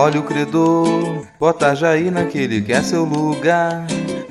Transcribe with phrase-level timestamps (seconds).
[0.00, 3.84] Olha o credor, bota Jair naquele que é seu lugar.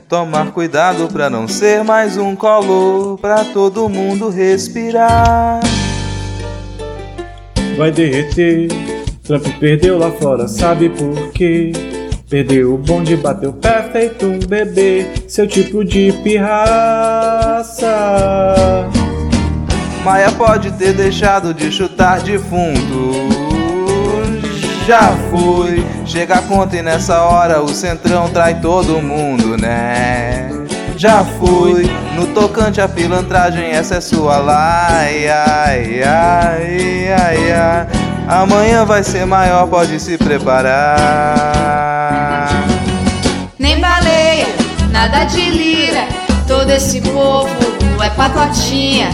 [0.07, 5.59] Tomar cuidado pra não ser mais um colo pra todo mundo respirar.
[7.77, 8.69] Vai derreter,
[9.25, 11.73] Trump perdeu lá fora, sabe por quê?
[12.29, 17.89] Perdeu o bonde, bateu pé feito um bebê, seu tipo de pirraça.
[20.01, 23.06] Maia pode ter deixado de chutar defunto.
[24.87, 30.49] Já foi, chega a conta e nessa hora o centrão trai todo mundo, né?
[30.95, 37.87] Já foi, no tocante à pilantragem, essa é sua lai, ai, ai, ai, ai.
[38.29, 40.87] Amanhã vai ser maior, pode se preparar.
[43.59, 44.47] Nem baleia,
[44.89, 46.07] nada de lira,
[46.47, 47.49] todo esse povo
[48.01, 49.09] é patotinha.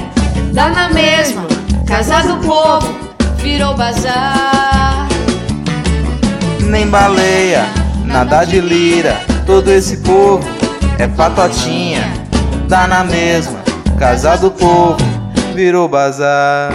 [0.53, 1.48] Dá na mesma,
[1.88, 2.94] casa do povo,
[3.42, 4.73] virou bazar.
[6.74, 7.68] Nem baleia,
[8.04, 10.44] nada de lira, todo esse povo
[10.98, 12.12] é patotinha.
[12.68, 13.60] Dá na mesma,
[14.00, 14.98] casa do povo,
[15.54, 16.72] virou bazar.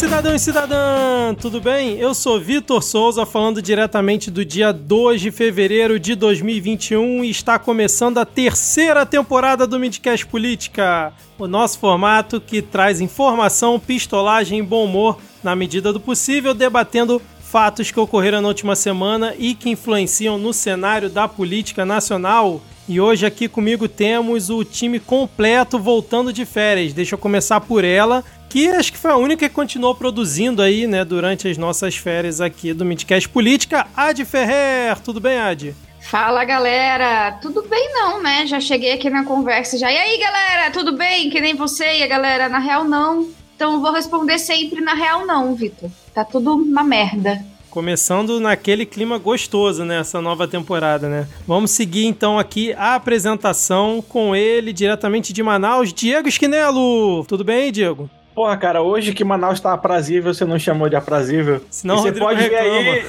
[0.00, 1.34] Cidadão e cidadã!
[1.38, 1.98] Tudo bem?
[1.98, 7.58] Eu sou Vitor Souza, falando diretamente do dia 2 de fevereiro de 2021 e está
[7.58, 14.62] começando a terceira temporada do Midcast Política, o nosso formato que traz informação, pistolagem e
[14.62, 19.68] bom humor na medida do possível, debatendo fatos que ocorreram na última semana e que
[19.68, 22.62] influenciam no cenário da política nacional.
[22.90, 26.92] E hoje aqui comigo temos o time completo voltando de férias.
[26.92, 30.88] Deixa eu começar por ela, que acho que foi a única que continuou produzindo aí,
[30.88, 34.98] né, durante as nossas férias aqui do Midcast Política, Ad Ferrer.
[35.04, 35.72] Tudo bem, Ad?
[36.00, 38.44] Fala galera, tudo bem não, né?
[38.44, 39.92] Já cheguei aqui na conversa já.
[39.92, 41.30] E aí galera, tudo bem?
[41.30, 43.30] Que nem você e a galera, na real não.
[43.54, 45.88] Então vou responder sempre na real não, Vitor.
[46.12, 47.40] Tá tudo uma merda.
[47.70, 51.28] Começando naquele clima gostoso nessa nova temporada, né?
[51.46, 57.24] Vamos seguir então aqui a apresentação com ele diretamente de Manaus, Diego Esquinelo.
[57.26, 58.10] Tudo bem, Diego?
[58.34, 61.60] Porra, cara, hoje que Manaus tá aprazível, você não chamou de aprazível.
[61.70, 63.06] Senão você pode ver aí.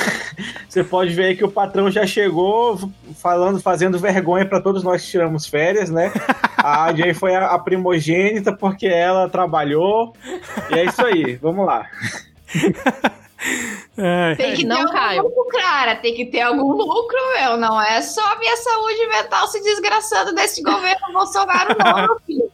[0.66, 2.90] você pode ver aí que o patrão já chegou
[3.20, 6.10] falando, fazendo vergonha pra todos nós que tiramos férias, né?
[6.56, 10.14] A aí foi a, a primogênita porque ela trabalhou.
[10.70, 11.86] E é isso aí, vamos lá.
[13.96, 15.20] É, Tem que Não, ter Caio.
[15.22, 15.96] algum lucro, cara.
[15.96, 17.56] Tem que ter algum lucro, meu.
[17.56, 22.50] Não é só minha saúde mental se desgraçando desse governo Bolsonaro, não, meu filho.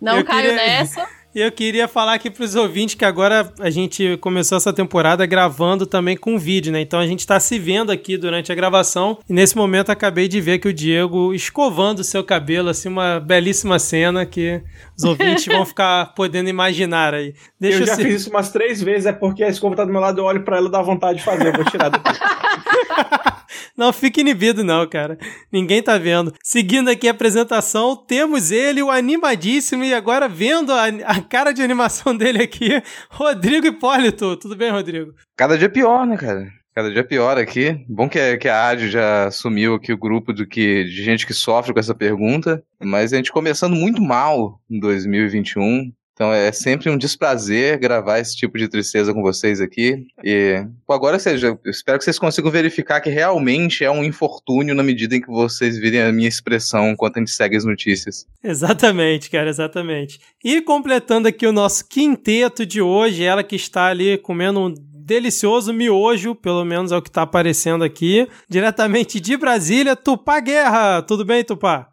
[0.00, 1.06] Não Eu caio queria- nessa.
[1.36, 5.84] E eu queria falar aqui pros ouvintes que agora a gente começou essa temporada gravando
[5.84, 6.80] também com vídeo, né?
[6.80, 9.18] Então a gente tá se vendo aqui durante a gravação.
[9.28, 13.20] E nesse momento acabei de ver que o Diego escovando o seu cabelo, assim, uma
[13.20, 14.62] belíssima cena que
[14.96, 17.34] os ouvintes vão ficar podendo imaginar aí.
[17.60, 19.84] Deixa eu eu, já se- fiz isso umas três vezes, é porque a escova tá
[19.84, 21.48] do meu lado, eu olho pra ela e dá vontade de fazer.
[21.48, 22.18] Eu vou tirar depois.
[23.76, 25.18] Não fique inibido, não, cara.
[25.52, 26.32] Ninguém tá vendo.
[26.42, 31.62] Seguindo aqui a apresentação, temos ele, o animadíssimo, e agora vendo a, a cara de
[31.62, 34.36] animação dele aqui, Rodrigo Hipólito.
[34.36, 35.12] Tudo bem, Rodrigo?
[35.36, 36.48] Cada dia pior, né, cara?
[36.74, 37.84] Cada dia pior aqui.
[37.88, 41.26] Bom que, a- que a Adi já assumiu aqui o grupo do que, de gente
[41.26, 45.90] que sofre com essa pergunta, mas a gente começando muito mal em 2021.
[46.16, 50.06] Então é sempre um desprazer gravar esse tipo de tristeza com vocês aqui.
[50.24, 54.74] E pô, agora seja, eu espero que vocês consigam verificar que realmente é um infortúnio
[54.74, 58.26] na medida em que vocês virem a minha expressão enquanto a gente segue as notícias.
[58.42, 60.18] Exatamente, cara, exatamente.
[60.42, 65.70] E completando aqui o nosso quinteto de hoje, ela que está ali comendo um delicioso
[65.70, 71.02] miojo, pelo menos é o que tá aparecendo aqui, diretamente de Brasília, Tupá Guerra.
[71.02, 71.90] Tudo bem, Tupá?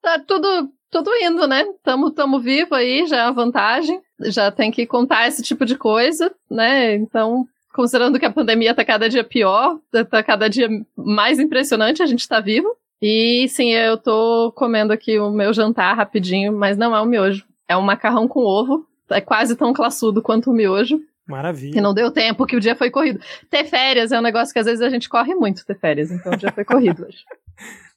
[0.00, 1.64] Tá tudo, tudo indo, né?
[1.82, 4.00] Tamo, tamo vivo aí, já é a vantagem.
[4.20, 6.94] Já tem que contar esse tipo de coisa, né?
[6.94, 9.78] Então, considerando que a pandemia tá cada dia pior,
[10.10, 12.68] tá cada dia mais impressionante, a gente tá vivo.
[13.00, 17.44] E sim, eu tô comendo aqui o meu jantar rapidinho, mas não é um miojo.
[17.68, 18.86] É um macarrão com ovo.
[19.10, 20.98] É quase tão classudo quanto o miojo.
[20.98, 21.82] Que Maravilha.
[21.82, 23.20] não deu tempo, que o dia foi corrido.
[23.50, 26.32] Ter férias é um negócio que às vezes a gente corre muito ter férias, então
[26.32, 27.18] o dia foi corrido hoje.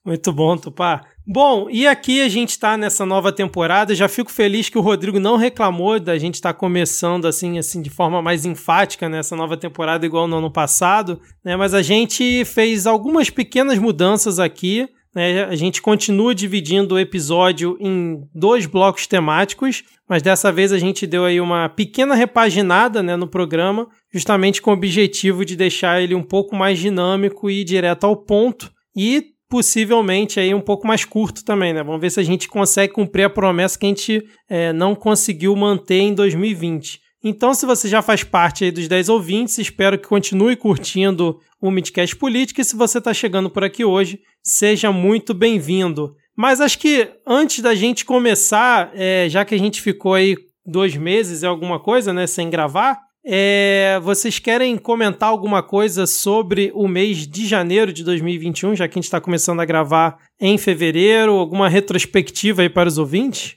[0.04, 1.06] Muito bom, Tupá.
[1.32, 3.94] Bom, e aqui a gente tá nessa nova temporada.
[3.94, 7.90] Já fico feliz que o Rodrigo não reclamou da gente estar começando assim, assim, de
[7.92, 11.56] forma mais enfática nessa nova temporada, igual no ano passado, né?
[11.56, 15.44] Mas a gente fez algumas pequenas mudanças aqui, Né?
[15.44, 21.06] A gente continua dividindo o episódio em dois blocos temáticos, mas dessa vez a gente
[21.06, 26.16] deu aí uma pequena repaginada né, no programa, justamente com o objetivo de deixar ele
[26.16, 28.72] um pouco mais dinâmico e direto ao ponto.
[28.96, 31.84] E possivelmente aí um pouco mais curto também, né?
[31.84, 35.56] Vamos ver se a gente consegue cumprir a promessa que a gente é, não conseguiu
[35.56, 37.02] manter em 2020.
[37.24, 41.70] Então, se você já faz parte aí dos 10 ouvintes, espero que continue curtindo o
[41.70, 42.62] Midcast Política.
[42.62, 46.16] E se você está chegando por aqui hoje, seja muito bem-vindo.
[46.38, 50.96] Mas acho que antes da gente começar, é, já que a gente ficou aí dois
[50.96, 53.00] meses e alguma coisa, né, sem gravar,
[53.32, 58.94] é, vocês querem comentar alguma coisa sobre o mês de janeiro de 2021, já que
[58.94, 61.34] a gente está começando a gravar em fevereiro?
[61.34, 63.56] Alguma retrospectiva aí para os ouvintes?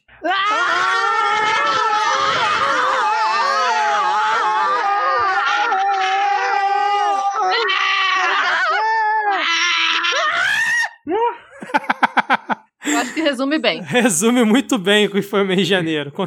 [12.85, 13.81] Eu acho que resume bem.
[13.89, 16.13] Resume muito bem o que foi o mês de janeiro.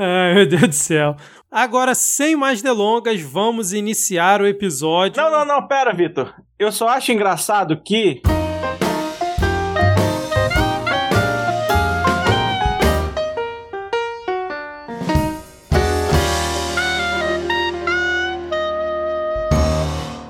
[0.00, 1.16] Ai, meu Deus do céu.
[1.50, 5.22] Agora, sem mais delongas, vamos iniciar o episódio.
[5.22, 6.34] Não, não, não, pera, Vitor.
[6.58, 8.20] Eu só acho engraçado que.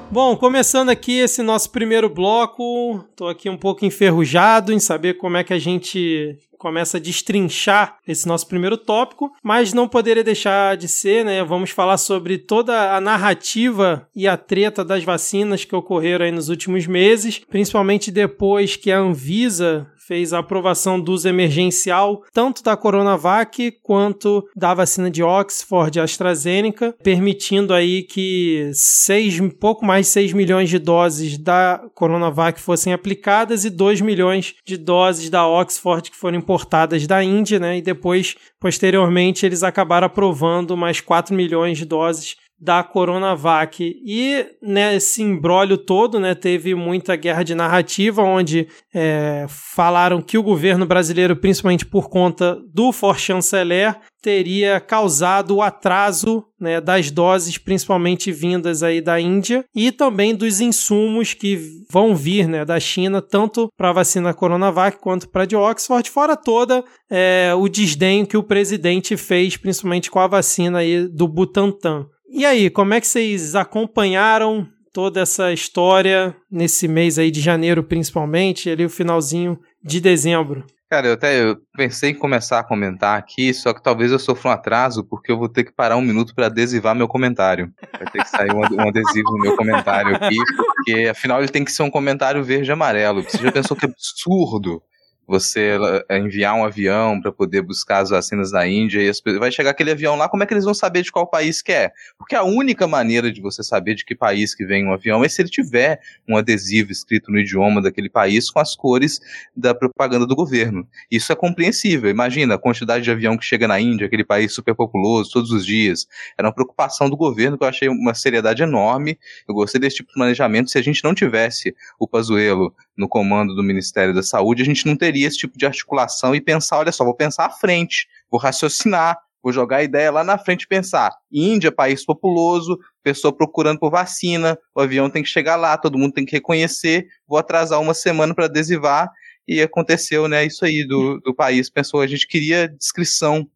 [0.08, 5.36] Bom, começando aqui esse nosso primeiro bloco, tô aqui um pouco enferrujado em saber como
[5.36, 10.76] é que a gente começa a destrinchar esse nosso primeiro tópico, mas não poderia deixar
[10.76, 11.42] de ser, né?
[11.44, 16.48] Vamos falar sobre toda a narrativa e a treta das vacinas que ocorreram aí nos
[16.48, 22.74] últimos meses, principalmente depois que a Anvisa fez a aprovação do uso emergencial tanto da
[22.74, 30.12] Coronavac quanto da vacina de Oxford e AstraZeneca, permitindo aí que seis, pouco mais de
[30.12, 36.10] 6 milhões de doses da Coronavac fossem aplicadas e 2 milhões de doses da Oxford
[36.10, 37.76] que foram importadas da Índia, né?
[37.76, 43.80] E depois, posteriormente, eles acabaram aprovando mais 4 milhões de doses da Coronavac.
[44.04, 50.42] E nesse embrólio todo, né, teve muita guerra de narrativa, onde é, falaram que o
[50.42, 57.56] governo brasileiro, principalmente por conta do for chanceler, teria causado o atraso né, das doses,
[57.56, 61.58] principalmente vindas aí da Índia, e também dos insumos que
[61.90, 66.10] vão vir né, da China, tanto para a vacina Coronavac quanto para a de Oxford,
[66.10, 71.28] fora toda é, o desdenho que o presidente fez, principalmente com a vacina aí do
[71.28, 72.06] Butantan.
[72.30, 77.82] E aí, como é que vocês acompanharam toda essa história nesse mês aí de janeiro,
[77.82, 80.64] principalmente, ali o finalzinho de dezembro?
[80.90, 84.50] Cara, eu até eu pensei em começar a comentar aqui, só que talvez eu sofra
[84.50, 87.70] um atraso, porque eu vou ter que parar um minuto para adesivar meu comentário.
[87.92, 91.62] Vai ter que sair um, um adesivo no meu comentário aqui, porque afinal ele tem
[91.62, 93.22] que ser um comentário verde e amarelo.
[93.22, 94.82] Você já pensou que absurdo
[95.28, 95.76] você
[96.08, 99.70] eh, enviar um avião para poder buscar as vacinas da Índia e as, vai chegar
[99.70, 101.92] aquele avião lá, como é que eles vão saber de qual país que é?
[102.16, 105.28] Porque a única maneira de você saber de que país que vem um avião é
[105.28, 109.20] se ele tiver um adesivo escrito no idioma daquele país com as cores
[109.54, 110.88] da propaganda do governo.
[111.10, 112.08] Isso é compreensível.
[112.08, 115.66] Imagina a quantidade de avião que chega na Índia, aquele país super populoso, todos os
[115.66, 116.06] dias.
[116.38, 119.18] Era uma preocupação do governo que eu achei uma seriedade enorme.
[119.46, 120.70] Eu gostei desse tipo de planejamento.
[120.70, 124.84] Se a gente não tivesse o Pazuello no comando do Ministério da Saúde, a gente
[124.84, 128.40] não teria esse tipo de articulação e pensar, olha só, vou pensar à frente, vou
[128.40, 131.14] raciocinar, vou jogar a ideia lá na frente e pensar.
[131.30, 136.12] Índia, país populoso, pessoa procurando por vacina, o avião tem que chegar lá, todo mundo
[136.12, 139.08] tem que reconhecer, vou atrasar uma semana para adesivar,
[139.46, 143.48] e aconteceu, né, isso aí do, do país, pensou, a gente queria descrição,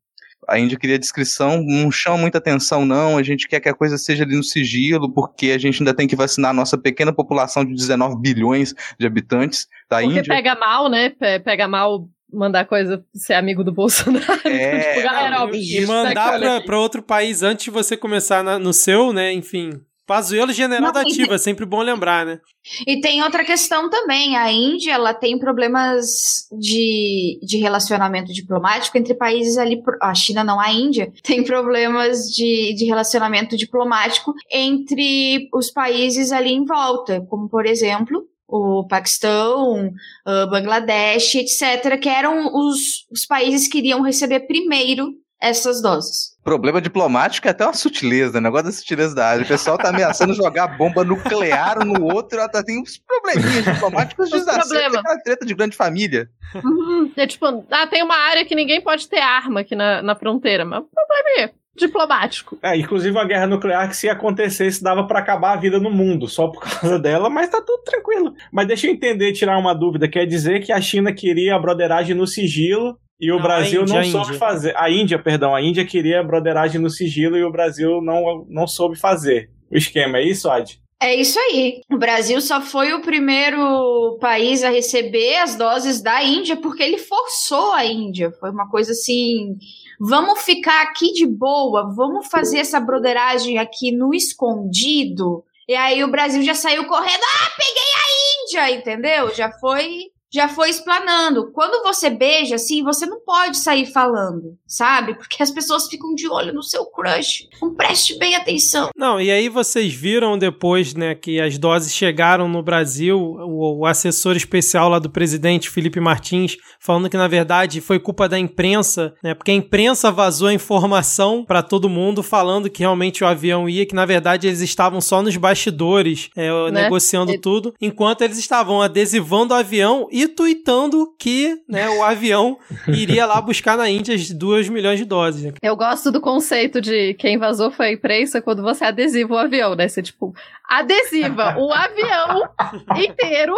[0.48, 3.16] a Índia queria descrição, não chama muita atenção, não.
[3.16, 6.06] A gente quer que a coisa seja ali no sigilo, porque a gente ainda tem
[6.08, 10.34] que vacinar a nossa pequena população de 19 bilhões de habitantes da Porque Índia.
[10.34, 11.10] pega mal, né?
[11.10, 14.24] Pe- Pega mal mandar coisa ser amigo do Bolsonaro.
[14.48, 18.42] É, tipo, galera, ó, não, E mandar pra, pra outro país antes de você começar
[18.42, 19.32] na- no seu, né?
[19.32, 19.80] Enfim.
[20.06, 22.40] Pazuello general Não, da ativa, é sempre bom lembrar, né?
[22.86, 24.36] E tem outra questão também.
[24.36, 29.80] A Índia ela tem problemas de, de relacionamento diplomático entre países ali.
[30.00, 36.52] A China não, a Índia tem problemas de, de relacionamento diplomático entre os países ali
[36.52, 39.90] em volta, como por exemplo o Paquistão,
[40.26, 46.32] ah, Bangladesh, etc., que eram os, os países que iriam receber primeiro essas doses.
[46.44, 49.44] Problema diplomático é até uma sutileza, o negócio da sutileza da área.
[49.44, 53.64] O pessoal tá ameaçando jogar bomba nuclear um no outro, ela tá, tem uns probleminhas
[53.64, 54.94] diplomáticos de Os problemas.
[54.94, 56.28] aquela treta de grande família.
[56.54, 57.12] Uhum.
[57.16, 60.64] É tipo, ah, tem uma área que ninguém pode ter arma aqui na, na fronteira,
[60.64, 62.58] mas problema é diplomático.
[62.62, 66.28] É, inclusive uma guerra nuclear que se acontecesse dava para acabar a vida no mundo,
[66.28, 68.34] só por causa dela, mas tá tudo tranquilo.
[68.52, 72.14] Mas deixa eu entender, tirar uma dúvida, quer dizer que a China queria a broderagem
[72.14, 74.76] no sigilo e o Não, Brasil Índia, não soube fazer.
[74.76, 78.66] A Índia, perdão, a Índia queria a broderagem no sigilo e o Brasil não, não
[78.66, 79.48] soube fazer.
[79.70, 80.82] O esquema é isso, Ad?
[81.00, 81.80] É isso aí.
[81.88, 86.98] O Brasil só foi o primeiro país a receber as doses da Índia porque ele
[86.98, 88.32] forçou a Índia.
[88.40, 89.56] Foi uma coisa assim.
[90.00, 95.44] Vamos ficar aqui de boa, vamos fazer essa broderagem aqui no escondido.
[95.68, 99.32] E aí o Brasil já saiu correndo, ah, peguei a Índia, entendeu?
[99.32, 101.50] Já foi, já foi explanando.
[101.52, 105.14] Quando você beija assim, você não pode sair falando, sabe?
[105.14, 107.48] Porque as pessoas ficam de olho no seu crush.
[107.60, 108.88] Não preste bem atenção.
[108.96, 113.86] Não, e aí vocês viram depois, né, que as doses chegaram no Brasil, o, o
[113.86, 119.14] assessor especial lá do presidente, Felipe Martins, falando que na verdade foi culpa da imprensa,
[119.22, 123.68] né, porque a imprensa vazou a informação pra todo mundo falando que realmente o avião
[123.68, 126.82] ia, que na verdade eles estavam só nos bastidores, é, Né?
[126.82, 132.58] negociando E- tudo, enquanto eles estavam adesivando o avião e tuitando que, né, o avião
[132.88, 135.42] iria lá buscar na Índia as 2 milhões de doses.
[135.42, 135.52] né.
[135.62, 139.74] Eu gosto do conceito de quem vazou foi a imprensa quando você adesiva o avião,
[139.74, 139.88] né?
[139.88, 142.48] Você, tipo, adesiva o avião
[142.96, 143.54] inteiro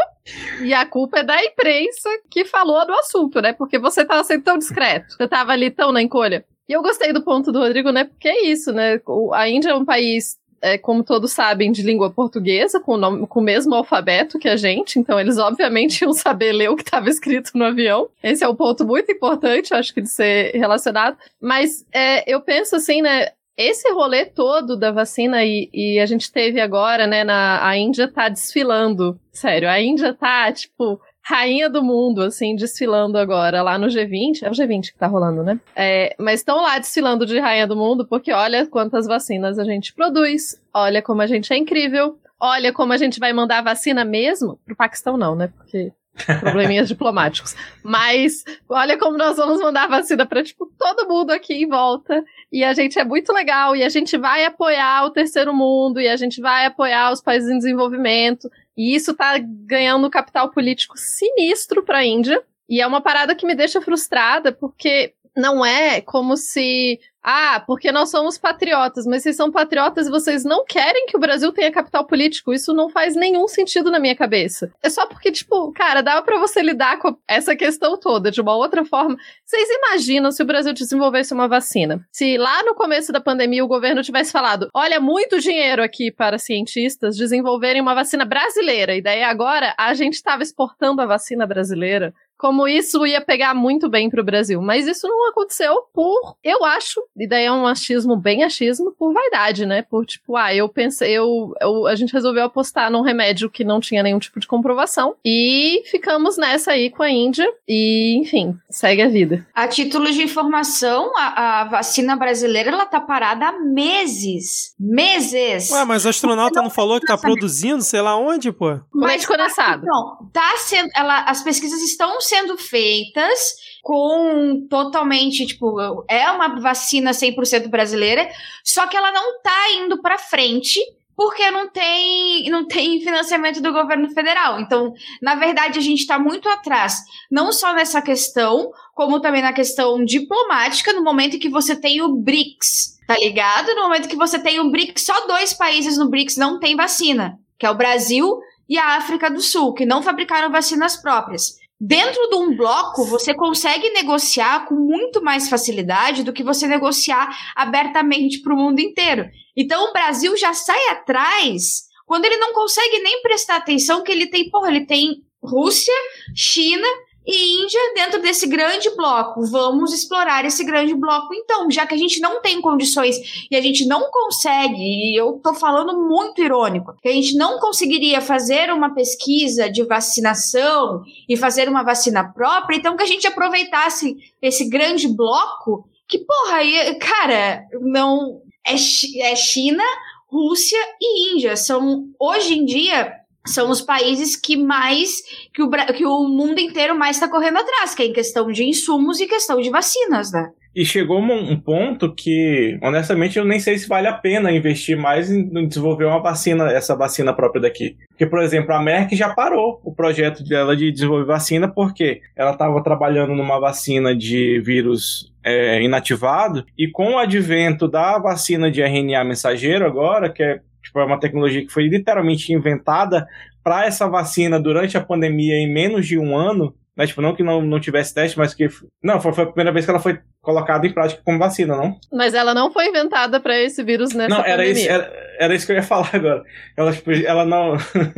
[0.62, 3.52] e a culpa é da imprensa que falou do assunto, né?
[3.52, 5.14] Porque você tava sendo tão discreto.
[5.14, 6.44] Você tava ali tão na encolha.
[6.68, 8.04] E eu gostei do ponto do Rodrigo, né?
[8.04, 8.98] Porque é isso, né?
[9.32, 13.26] A Índia é um país, é, como todos sabem, de língua portuguesa, com o, nome-
[13.26, 14.98] com o mesmo alfabeto que a gente.
[14.98, 18.08] Então, eles obviamente iam saber ler o que estava escrito no avião.
[18.22, 21.16] Esse é um ponto muito importante, acho que, de ser relacionado.
[21.40, 23.28] Mas é, eu penso assim, né?
[23.56, 27.22] Esse rolê todo da vacina e, e a gente teve agora, né?
[27.22, 29.16] Na, a Índia tá desfilando.
[29.30, 34.42] Sério, a Índia tá, tipo, rainha do mundo, assim, desfilando agora lá no G20.
[34.42, 35.58] É o G20 que tá rolando, né?
[35.74, 39.94] É, mas estão lá desfilando de rainha do mundo porque olha quantas vacinas a gente
[39.94, 44.58] produz, olha como a gente é incrível, olha como a gente vai mandar vacina mesmo.
[44.66, 45.50] Pro Paquistão, não, né?
[45.56, 45.92] Porque
[46.40, 47.56] probleminhas diplomáticos.
[47.82, 52.22] Mas olha como nós vamos mandar vacina para tipo todo mundo aqui em volta.
[52.52, 56.08] E a gente é muito legal e a gente vai apoiar o terceiro mundo e
[56.08, 58.50] a gente vai apoiar os países em desenvolvimento.
[58.76, 62.42] E isso tá ganhando capital político sinistro para a Índia.
[62.68, 67.90] E é uma parada que me deixa frustrada porque não é como se ah, porque
[67.90, 71.72] nós somos patriotas, mas vocês são patriotas e vocês não querem que o Brasil tenha
[71.72, 72.52] capital político.
[72.52, 74.70] Isso não faz nenhum sentido na minha cabeça.
[74.82, 78.54] É só porque, tipo, cara, dava pra você lidar com essa questão toda de uma
[78.54, 79.16] outra forma.
[79.42, 82.06] Vocês imaginam se o Brasil desenvolvesse uma vacina?
[82.12, 86.38] Se lá no começo da pandemia o governo tivesse falado: olha, muito dinheiro aqui para
[86.38, 92.12] cientistas desenvolverem uma vacina brasileira, e daí agora a gente estava exportando a vacina brasileira
[92.36, 94.60] como isso ia pegar muito bem pro Brasil.
[94.60, 99.12] Mas isso não aconteceu por, eu acho, e daí é um achismo bem achismo, por
[99.12, 99.82] vaidade, né?
[99.82, 103.80] Por tipo, ah, eu pensei, eu, eu- a gente resolveu apostar num remédio que não
[103.80, 109.02] tinha nenhum tipo de comprovação e ficamos nessa aí com a Índia e, enfim, segue
[109.02, 109.46] a vida.
[109.54, 114.74] A título de informação, a, a vacina brasileira ela tá parada há meses.
[114.78, 115.70] Meses.
[115.70, 118.80] Ué, mas o astronauta não falou que tá produzindo, sei lá onde, pô?
[118.94, 119.84] Leite condensado.
[119.86, 125.76] Não, tá sendo, ela, as pesquisas estão sendo feitas com totalmente, tipo,
[126.08, 128.26] é uma vacina 100% brasileira,
[128.64, 130.80] só que ela não tá indo pra frente
[131.14, 134.58] porque não tem, não tem financiamento do governo federal.
[134.58, 139.52] Então, na verdade, a gente tá muito atrás, não só nessa questão, como também na
[139.52, 143.74] questão diplomática, no momento que você tem o BRICS, tá ligado?
[143.74, 147.38] No momento que você tem o BRICS, só dois países no BRICS não tem vacina,
[147.58, 151.62] que é o Brasil e a África do Sul, que não fabricaram vacinas próprias.
[151.80, 157.28] Dentro de um bloco, você consegue negociar com muito mais facilidade do que você negociar
[157.54, 159.28] abertamente para o mundo inteiro.
[159.56, 164.26] Então, o Brasil já sai atrás quando ele não consegue nem prestar atenção que ele
[164.26, 165.94] tem, porra, ele tem Rússia,
[166.34, 166.86] China
[167.26, 169.44] e Índia dentro desse grande bloco.
[169.46, 173.60] Vamos explorar esse grande bloco então, já que a gente não tem condições e a
[173.60, 178.72] gente não consegue, e eu tô falando muito irônico, que a gente não conseguiria fazer
[178.72, 184.68] uma pesquisa de vacinação e fazer uma vacina própria, então que a gente aproveitasse esse
[184.68, 186.58] grande bloco, que porra,
[187.00, 189.84] cara, não é, é China,
[190.26, 191.56] Rússia e Índia.
[191.56, 195.22] São hoje em dia são os países que mais
[195.52, 198.64] que o, que o mundo inteiro mais está correndo atrás, que é em questão de
[198.64, 200.50] insumos e questão de vacinas, né?
[200.74, 205.30] E chegou um, ponto que, honestamente, eu nem sei se vale a pena investir mais
[205.30, 207.96] em, em, desenvolver uma vacina, essa vacina própria daqui.
[208.08, 212.50] Porque, por exemplo, a Merck já parou o projeto dela de desenvolver vacina porque ela
[212.50, 218.82] estava trabalhando numa vacina de vírus é, inativado e com o advento da vacina de
[218.82, 223.26] RNA mensageiro agora, que é tipo, é uma tecnologia que foi literalmente inventada
[223.62, 227.06] para essa vacina durante a pandemia em menos de um ano, né?
[227.06, 228.68] Tipo, não que não, não tivesse teste, mas que.
[229.02, 231.96] Não, foi, foi a primeira vez que ela foi colocada em prática como vacina, não?
[232.12, 234.82] Mas ela não foi inventada para esse vírus nessa não, era pandemia.
[234.82, 236.44] Isso, era, era isso que eu ia falar agora.
[236.76, 237.76] Ela, tipo, ela não.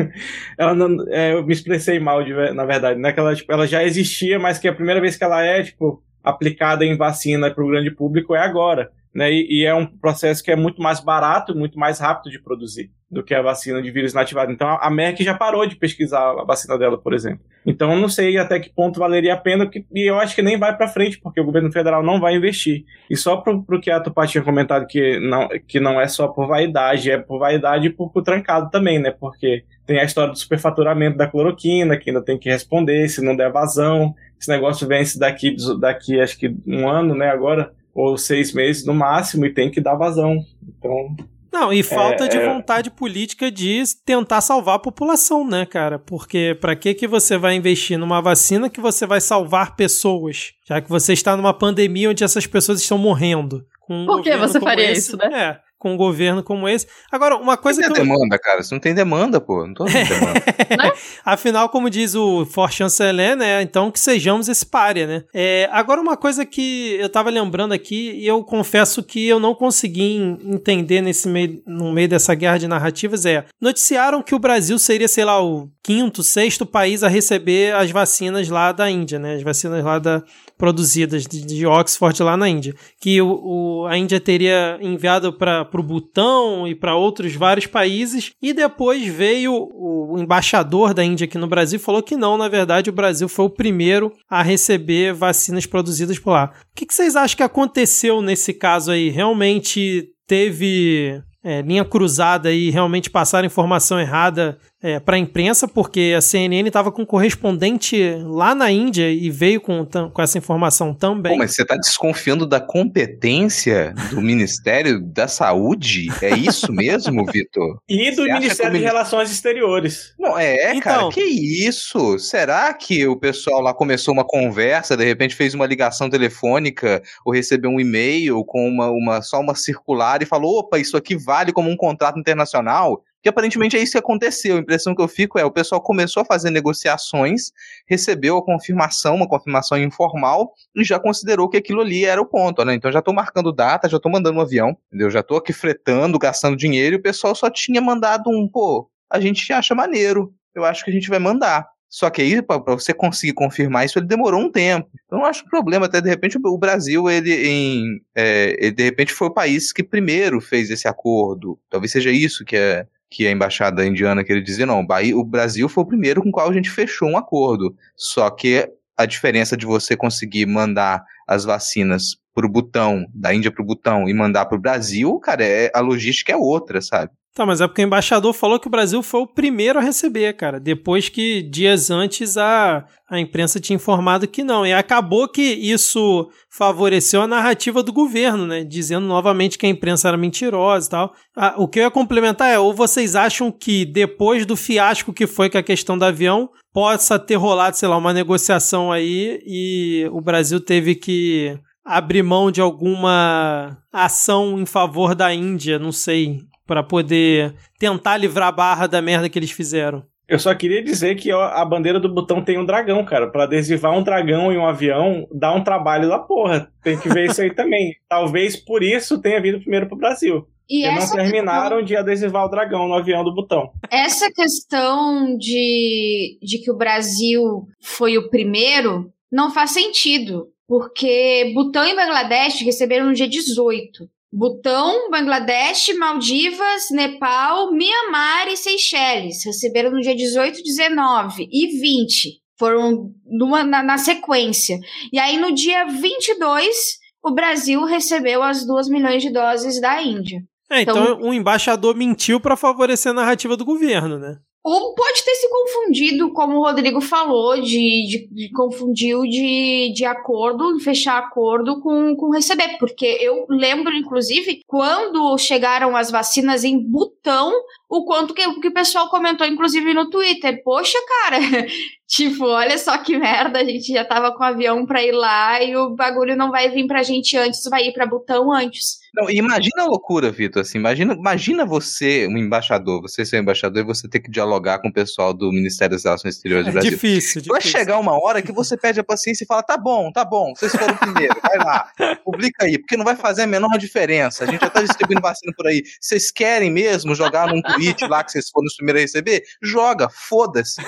[0.58, 1.06] ela não.
[1.08, 3.12] É, eu me expressei mal, de, na verdade, né?
[3.12, 6.02] Que ela, tipo, ela já existia, mas que a primeira vez que ela é, tipo,
[6.22, 8.90] aplicada em vacina para o grande público é agora.
[9.16, 12.38] Né, e, e, é um processo que é muito mais barato, muito mais rápido de
[12.38, 14.52] produzir do que a vacina de vírus inativado.
[14.52, 17.40] Então a Merck já parou de pesquisar a vacina dela, por exemplo.
[17.64, 20.58] Então eu não sei até que ponto valeria a pena, e eu acho que nem
[20.58, 22.84] vai para frente, porque o governo federal não vai investir.
[23.08, 26.28] E só para o que a Tupá tinha comentado que não, que não é só
[26.28, 29.10] por vaidade, é por vaidade e por trancado também, né?
[29.10, 33.34] Porque tem a história do superfaturamento da cloroquina, que ainda tem que responder, se não
[33.34, 34.14] der vazão.
[34.38, 38.94] Esse negócio vence daqui, daqui acho que um ano, né, agora ou seis meses no
[38.94, 40.36] máximo e tem que dar vazão.
[40.68, 41.16] Então.
[41.50, 42.52] Não, e falta é, de é...
[42.52, 45.98] vontade política de tentar salvar a população, né, cara?
[45.98, 50.82] Porque para que que você vai investir numa vacina que você vai salvar pessoas, já
[50.82, 53.64] que você está numa pandemia onde essas pessoas estão morrendo?
[53.88, 55.60] Um Por que você faria esse, isso, né?
[55.62, 56.88] É com um governo como esse.
[57.12, 57.86] Agora, uma coisa que.
[57.86, 58.62] Não tem demanda, cara.
[58.62, 59.64] Você não tem demanda, pô.
[59.64, 60.32] Não tô demanda.
[60.34, 60.92] Né?
[61.24, 63.62] Afinal, como diz o For Chanceler, né?
[63.62, 65.24] Então que sejamos esse párea, né?
[65.32, 69.54] É, agora, uma coisa que eu tava lembrando aqui, e eu confesso que eu não
[69.54, 73.44] consegui entender nesse meio, no meio dessa guerra de narrativas, é.
[73.60, 78.48] Noticiaram que o Brasil seria, sei lá, o quinto, sexto país a receber as vacinas
[78.48, 79.36] lá da Índia, né?
[79.36, 80.22] As vacinas lá da,
[80.56, 85.68] produzidas de, de Oxford lá na Índia, que o, o a Índia teria enviado para
[85.72, 91.38] o Butão e para outros vários países, e depois veio o, embaixador da Índia aqui
[91.38, 95.66] no Brasil falou que não, na verdade o Brasil foi o primeiro a receber vacinas
[95.66, 96.52] produzidas por lá.
[96.72, 99.10] O que, que vocês acham que aconteceu nesse caso aí?
[99.10, 106.14] Realmente teve é, linha cruzada e realmente passaram informação errada é, para a imprensa, porque
[106.16, 110.92] a CNN estava com um correspondente lá na Índia e veio com, com essa informação
[110.92, 111.32] também.
[111.32, 116.08] Pô, mas você está desconfiando da competência do Ministério da Saúde?
[116.20, 117.78] É isso mesmo, Vitor?
[117.88, 120.14] E do você Ministério de Relações Exteriores.
[120.18, 122.18] Não, é, então, cara, que isso?
[122.18, 127.32] Será que o pessoal lá começou uma conversa, de repente fez uma ligação telefônica ou
[127.32, 131.52] recebeu um e-mail com uma, uma só uma circular e falou: opa, isso aqui vale
[131.52, 133.02] como um contrato internacional?
[133.26, 134.56] Que aparentemente é isso que aconteceu.
[134.56, 137.50] A impressão que eu fico é o pessoal começou a fazer negociações,
[137.84, 142.64] recebeu a confirmação, uma confirmação informal, e já considerou que aquilo ali era o ponto,
[142.64, 142.74] né?
[142.74, 145.10] Então já estou marcando data, já estou mandando um avião, entendeu?
[145.10, 149.18] Já estou aqui fretando, gastando dinheiro, e o pessoal só tinha mandado um, pô, a
[149.18, 151.66] gente acha maneiro, eu acho que a gente vai mandar.
[151.88, 154.88] Só que aí, para você conseguir confirmar isso, ele demorou um tempo.
[155.06, 155.86] Então, eu acho um problema.
[155.86, 159.84] Até de repente, o Brasil, ele, em, é, ele de repente foi o país que
[159.84, 161.58] primeiro fez esse acordo.
[161.70, 165.84] Talvez seja isso que é, que a embaixada indiana queria dizer, não, o Brasil foi
[165.84, 167.74] o primeiro com o qual a gente fechou um acordo.
[167.94, 173.64] Só que a diferença de você conseguir mandar as vacinas pro Butão, da Índia pro
[173.64, 177.12] Butão e mandar pro Brasil, cara, é, a logística é outra, sabe?
[177.36, 180.32] Tá, mas é porque o embaixador falou que o Brasil foi o primeiro a receber,
[180.32, 180.58] cara.
[180.58, 184.64] Depois que dias antes a, a imprensa tinha informado que não.
[184.64, 188.64] E acabou que isso favoreceu a narrativa do governo, né?
[188.64, 191.12] Dizendo novamente que a imprensa era mentirosa e tal.
[191.36, 195.26] Ah, o que eu ia complementar é: ou vocês acham que depois do fiasco que
[195.26, 200.08] foi com a questão do avião, possa ter rolado, sei lá, uma negociação aí e
[200.10, 206.40] o Brasil teve que abrir mão de alguma ação em favor da Índia, não sei
[206.66, 210.04] para poder tentar livrar a barra da merda que eles fizeram.
[210.28, 213.30] Eu só queria dizer que ó, a bandeira do botão tem um dragão, cara.
[213.30, 216.68] Para adesivar um dragão em um avião dá um trabalho da porra.
[216.82, 217.94] Tem que ver isso aí também.
[218.08, 220.46] Talvez por isso tenha vindo primeiro pro Brasil.
[220.68, 221.84] E não terminaram questão...
[221.84, 223.70] de adesivar o dragão no avião do botão.
[223.88, 230.48] Essa questão de, de que o Brasil foi o primeiro não faz sentido.
[230.68, 234.08] Porque Butão e Bangladesh receberam no dia 18.
[234.32, 242.40] Butão, Bangladesh, Maldivas, Nepal, Mianmar e Seychelles receberam no dia 18, 19 e 20.
[242.58, 244.78] Foram numa, na, na sequência.
[245.12, 250.40] E aí, no dia 22, o Brasil recebeu as 2 milhões de doses da Índia.
[250.70, 254.36] É, então, então o embaixador mentiu para favorecer a narrativa do governo, né?
[254.68, 257.68] Ou pode ter se confundido, como o Rodrigo falou, de,
[258.08, 262.76] de, de confundiu de, de acordo, fechar acordo com, com receber.
[262.76, 267.52] Porque eu lembro, inclusive, quando chegaram as vacinas em Butão,
[267.88, 270.60] o quanto que, que o pessoal comentou, inclusive, no Twitter.
[270.64, 271.38] Poxa, cara,
[272.06, 275.62] tipo, olha só que merda, a gente já tava com o avião pra ir lá
[275.62, 279.04] e o bagulho não vai vir pra gente antes, vai ir pra Butão antes.
[279.14, 283.82] Não, imagina a loucura, Vitor, assim, imagina, imagina você, um embaixador, você ser um embaixador
[283.82, 286.72] e você ter que dialogar com o pessoal do Ministério das Relações Exteriores do É
[286.72, 286.90] Brasil.
[286.90, 287.78] difícil, Vai difícil.
[287.80, 290.70] chegar uma hora que você perde a paciência e fala: tá bom, tá bom, vocês
[290.72, 291.90] foram primeiro, vai lá,
[292.24, 294.44] publica aí, porque não vai fazer a menor diferença.
[294.44, 295.82] A gente já tá distribuindo vacina por aí.
[295.98, 299.42] Vocês querem mesmo jogar num tweet lá que vocês foram os primeiros a receber?
[299.62, 300.82] Joga, foda-se.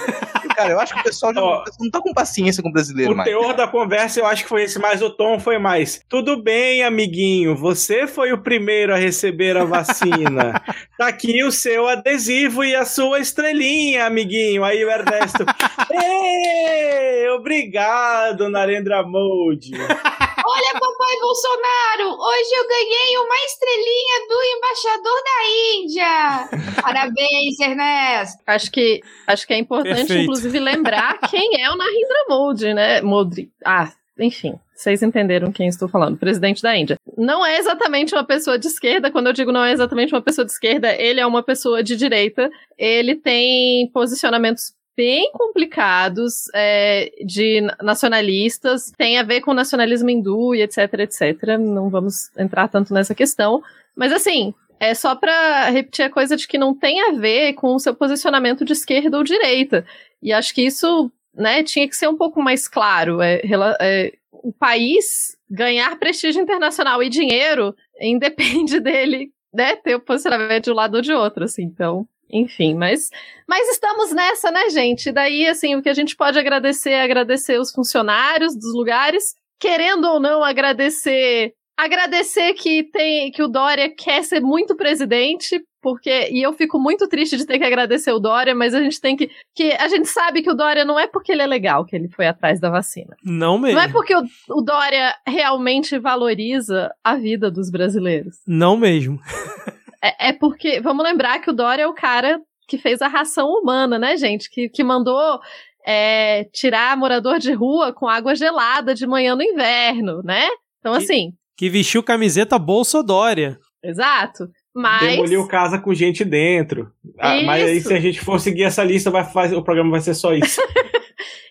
[0.54, 3.16] Cara, eu acho que pessoal já Ó, não tá com paciência com o brasileiro O
[3.16, 3.28] mais.
[3.28, 6.00] teor da conversa eu acho que foi esse, mas o tom foi mais.
[6.08, 10.60] Tudo bem, amiguinho, você foi o primeiro a receber a vacina.
[10.98, 14.64] tá aqui o seu adesivo e a sua estrelinha, amiguinho.
[14.64, 15.44] Aí o Ernesto.
[15.92, 19.72] Ê, obrigado, Narendra Modi.
[20.50, 25.38] Olha, papai Bolsonaro, hoje eu ganhei uma estrelinha do embaixador da
[25.76, 26.48] Índia.
[26.80, 28.42] Parabéns, Ernesto.
[28.46, 30.22] Acho que, acho que é importante, Perfeito.
[30.22, 33.02] inclusive, lembrar quem é o Narendra Modi, né?
[33.02, 33.50] Modi.
[33.62, 34.58] Ah, enfim.
[34.74, 36.16] Vocês entenderam quem estou falando.
[36.16, 36.96] Presidente da Índia.
[37.16, 39.10] Não é exatamente uma pessoa de esquerda.
[39.10, 41.94] Quando eu digo não é exatamente uma pessoa de esquerda, ele é uma pessoa de
[41.94, 42.48] direita.
[42.78, 48.90] Ele tem posicionamentos bem complicados é, de nacionalistas.
[48.98, 51.56] Tem a ver com nacionalismo hindu e etc, etc.
[51.56, 53.62] Não vamos entrar tanto nessa questão.
[53.94, 57.76] Mas assim, é só pra repetir a coisa de que não tem a ver com
[57.76, 59.86] o seu posicionamento de esquerda ou direita.
[60.20, 63.22] E acho que isso, né, tinha que ser um pouco mais claro.
[63.22, 63.40] É,
[63.80, 70.72] é, o país ganhar prestígio internacional e dinheiro independe dele, né, ter o posicionamento de
[70.72, 71.62] um lado ou de outro, assim.
[71.62, 73.10] Então, enfim, mas,
[73.46, 75.10] mas estamos nessa, né, gente?
[75.10, 80.04] Daí, assim, o que a gente pode agradecer é agradecer os funcionários dos lugares, querendo
[80.06, 86.42] ou não agradecer agradecer que tem que o Dória quer ser muito presidente, porque e
[86.42, 89.30] eu fico muito triste de ter que agradecer o Dória, mas a gente tem que
[89.54, 92.08] que a gente sabe que o Dória não é porque ele é legal que ele
[92.08, 93.16] foi atrás da vacina.
[93.24, 93.76] Não mesmo.
[93.78, 98.38] Não é porque o, o Dória realmente valoriza a vida dos brasileiros.
[98.44, 99.20] Não mesmo.
[100.02, 103.48] É, é porque vamos lembrar que o Dória é o cara que fez a ração
[103.48, 104.48] humana, né, gente?
[104.50, 105.40] Que, que mandou
[105.86, 110.46] é, tirar morador de rua com água gelada de manhã no inverno, né?
[110.78, 113.58] Então, Que- assim, Que vestiu camiseta Bolsodória.
[113.82, 114.48] exato.
[114.74, 115.00] Mas.
[115.00, 116.92] Demoliu casa com gente dentro.
[117.18, 117.88] Ah, mas aí, Isso.
[117.88, 120.60] se a gente for seguir essa lista, vai, faz- o programa vai ser só isso.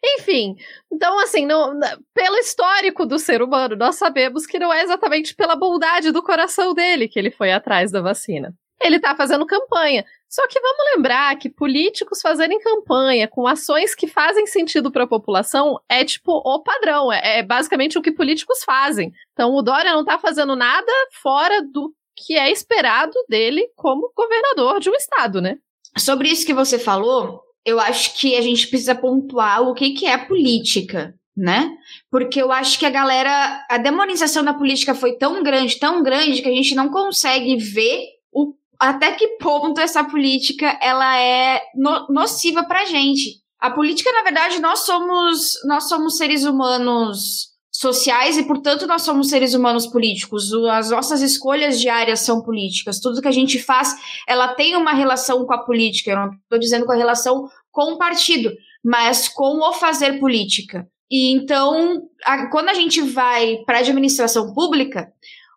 [0.03, 0.55] Enfim,
[0.91, 5.36] então assim, não, na- pelo histórico do ser humano, nós sabemos que não é exatamente
[5.36, 8.53] pela bondade do coração dele que ele foi atrás da vacina.
[8.81, 10.05] Ele tá fazendo campanha.
[10.29, 15.07] Só que vamos lembrar que políticos fazerem campanha com ações que fazem sentido para a
[15.07, 19.12] população é tipo o padrão, é, é basicamente o que políticos fazem.
[19.33, 24.79] Então o Dória não tá fazendo nada fora do que é esperado dele como governador
[24.79, 25.57] de um estado, né?
[25.97, 30.06] Sobre isso que você falou, eu acho que a gente precisa pontuar o que, que
[30.06, 31.69] é política, né?
[32.10, 33.65] Porque eu acho que a galera.
[33.69, 38.06] A demonização da política foi tão grande, tão grande, que a gente não consegue ver
[38.32, 43.41] o, até que ponto essa política ela é no- nociva pra gente.
[43.60, 49.30] A política, na verdade, nós somos, nós somos seres humanos sociais e, portanto, nós somos
[49.30, 50.52] seres humanos políticos.
[50.72, 53.00] As nossas escolhas diárias são políticas.
[53.00, 53.96] Tudo que a gente faz
[54.28, 56.10] ela tem uma relação com a política.
[56.12, 58.52] Eu não estou dizendo com a relação com o partido,
[58.84, 60.88] mas com o fazer política.
[61.10, 65.12] E então, a- quando a gente vai para a administração pública,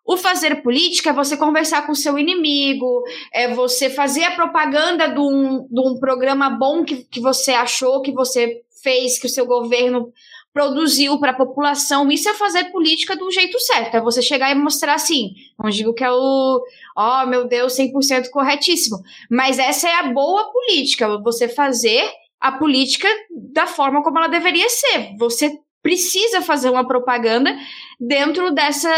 [0.05, 3.01] o fazer política é você conversar com o seu inimigo,
[3.33, 8.01] é você fazer a propaganda de um, de um programa bom que, que você achou,
[8.03, 10.11] que você fez, que o seu governo
[10.53, 12.11] produziu para a população.
[12.11, 13.95] Isso é fazer política do jeito certo.
[13.95, 15.33] É você chegar e mostrar assim.
[15.57, 16.61] Não digo que é o,
[16.97, 18.97] oh meu Deus, 100% corretíssimo.
[19.29, 21.17] Mas essa é a boa política.
[21.21, 22.03] Você fazer
[22.39, 23.07] a política
[23.53, 25.15] da forma como ela deveria ser.
[25.17, 27.55] Você precisa fazer uma propaganda
[27.99, 28.89] dentro dessa,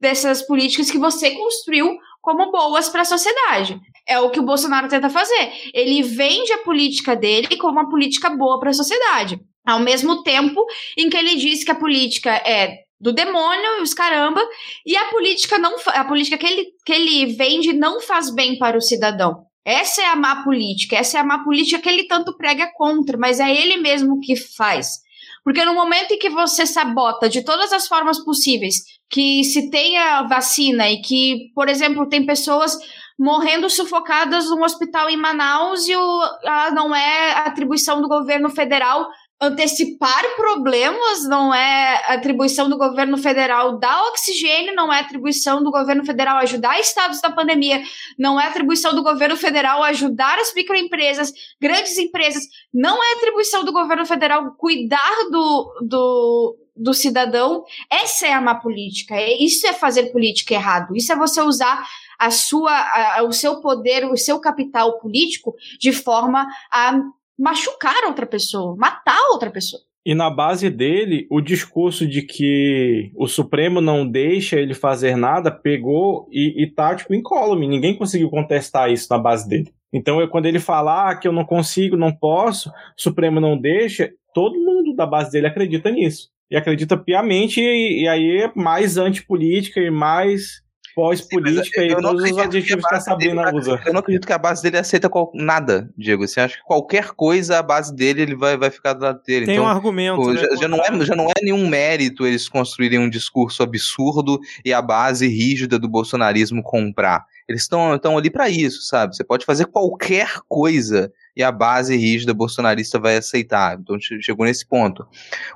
[0.00, 3.80] dessas políticas que você construiu como boas para a sociedade.
[4.06, 5.52] É o que o Bolsonaro tenta fazer.
[5.72, 9.40] Ele vende a política dele como uma política boa para a sociedade.
[9.66, 10.64] Ao mesmo tempo
[10.96, 14.42] em que ele diz que a política é do demônio e os caramba,
[14.84, 18.76] e a política não a política que ele, que ele vende não faz bem para
[18.76, 19.46] o cidadão.
[19.64, 23.16] Essa é a má política, essa é a má política que ele tanto prega contra,
[23.16, 25.00] mas é ele mesmo que faz.
[25.42, 28.76] Porque no momento em que você sabota de todas as formas possíveis
[29.08, 32.76] que se tenha vacina e que, por exemplo, tem pessoas
[33.18, 39.08] morrendo sufocadas num hospital em Manaus e o, a, não é atribuição do governo federal
[39.40, 46.04] antecipar problemas, não é atribuição do governo federal dar oxigênio, não é atribuição do governo
[46.04, 47.82] federal ajudar estados da pandemia,
[48.18, 53.72] não é atribuição do governo federal ajudar as microempresas, grandes empresas, não é atribuição do
[53.72, 57.64] governo federal cuidar do, do, do cidadão.
[57.90, 61.82] Essa é a má política, é, isso é fazer política errado, isso é você usar
[62.18, 67.00] a sua, a, o seu poder, o seu capital político de forma a
[67.40, 69.82] machucar outra pessoa, matar outra pessoa.
[70.04, 75.50] E na base dele, o discurso de que o Supremo não deixa ele fazer nada
[75.50, 77.68] pegou e, e tá, tipo, incólume.
[77.68, 79.72] Ninguém conseguiu contestar isso na base dele.
[79.92, 83.58] Então, eu, quando ele falar ah, que eu não consigo, não posso, o Supremo não
[83.58, 86.30] deixa, todo mundo da base dele acredita nisso.
[86.50, 90.62] E acredita piamente, e, e aí é mais antipolítica e mais
[91.00, 93.80] pós-política e todos os adjetivos que a Sabrina dele, usa.
[93.86, 96.28] Eu não acredito que a base dele aceita qual, nada, Diego.
[96.28, 99.46] Você acha que qualquer coisa, a base dele, ele vai, vai ficar do lado dele.
[99.46, 100.16] Tem então, um argumento.
[100.16, 100.40] Pô, né?
[100.40, 104.74] já, já, não é, já não é nenhum mérito eles construírem um discurso absurdo e
[104.74, 107.24] a base rígida do bolsonarismo comprar.
[107.48, 109.16] Eles estão ali para isso, sabe?
[109.16, 113.78] Você pode fazer qualquer coisa e a base rígida bolsonarista vai aceitar.
[113.78, 115.06] Então chegou nesse ponto.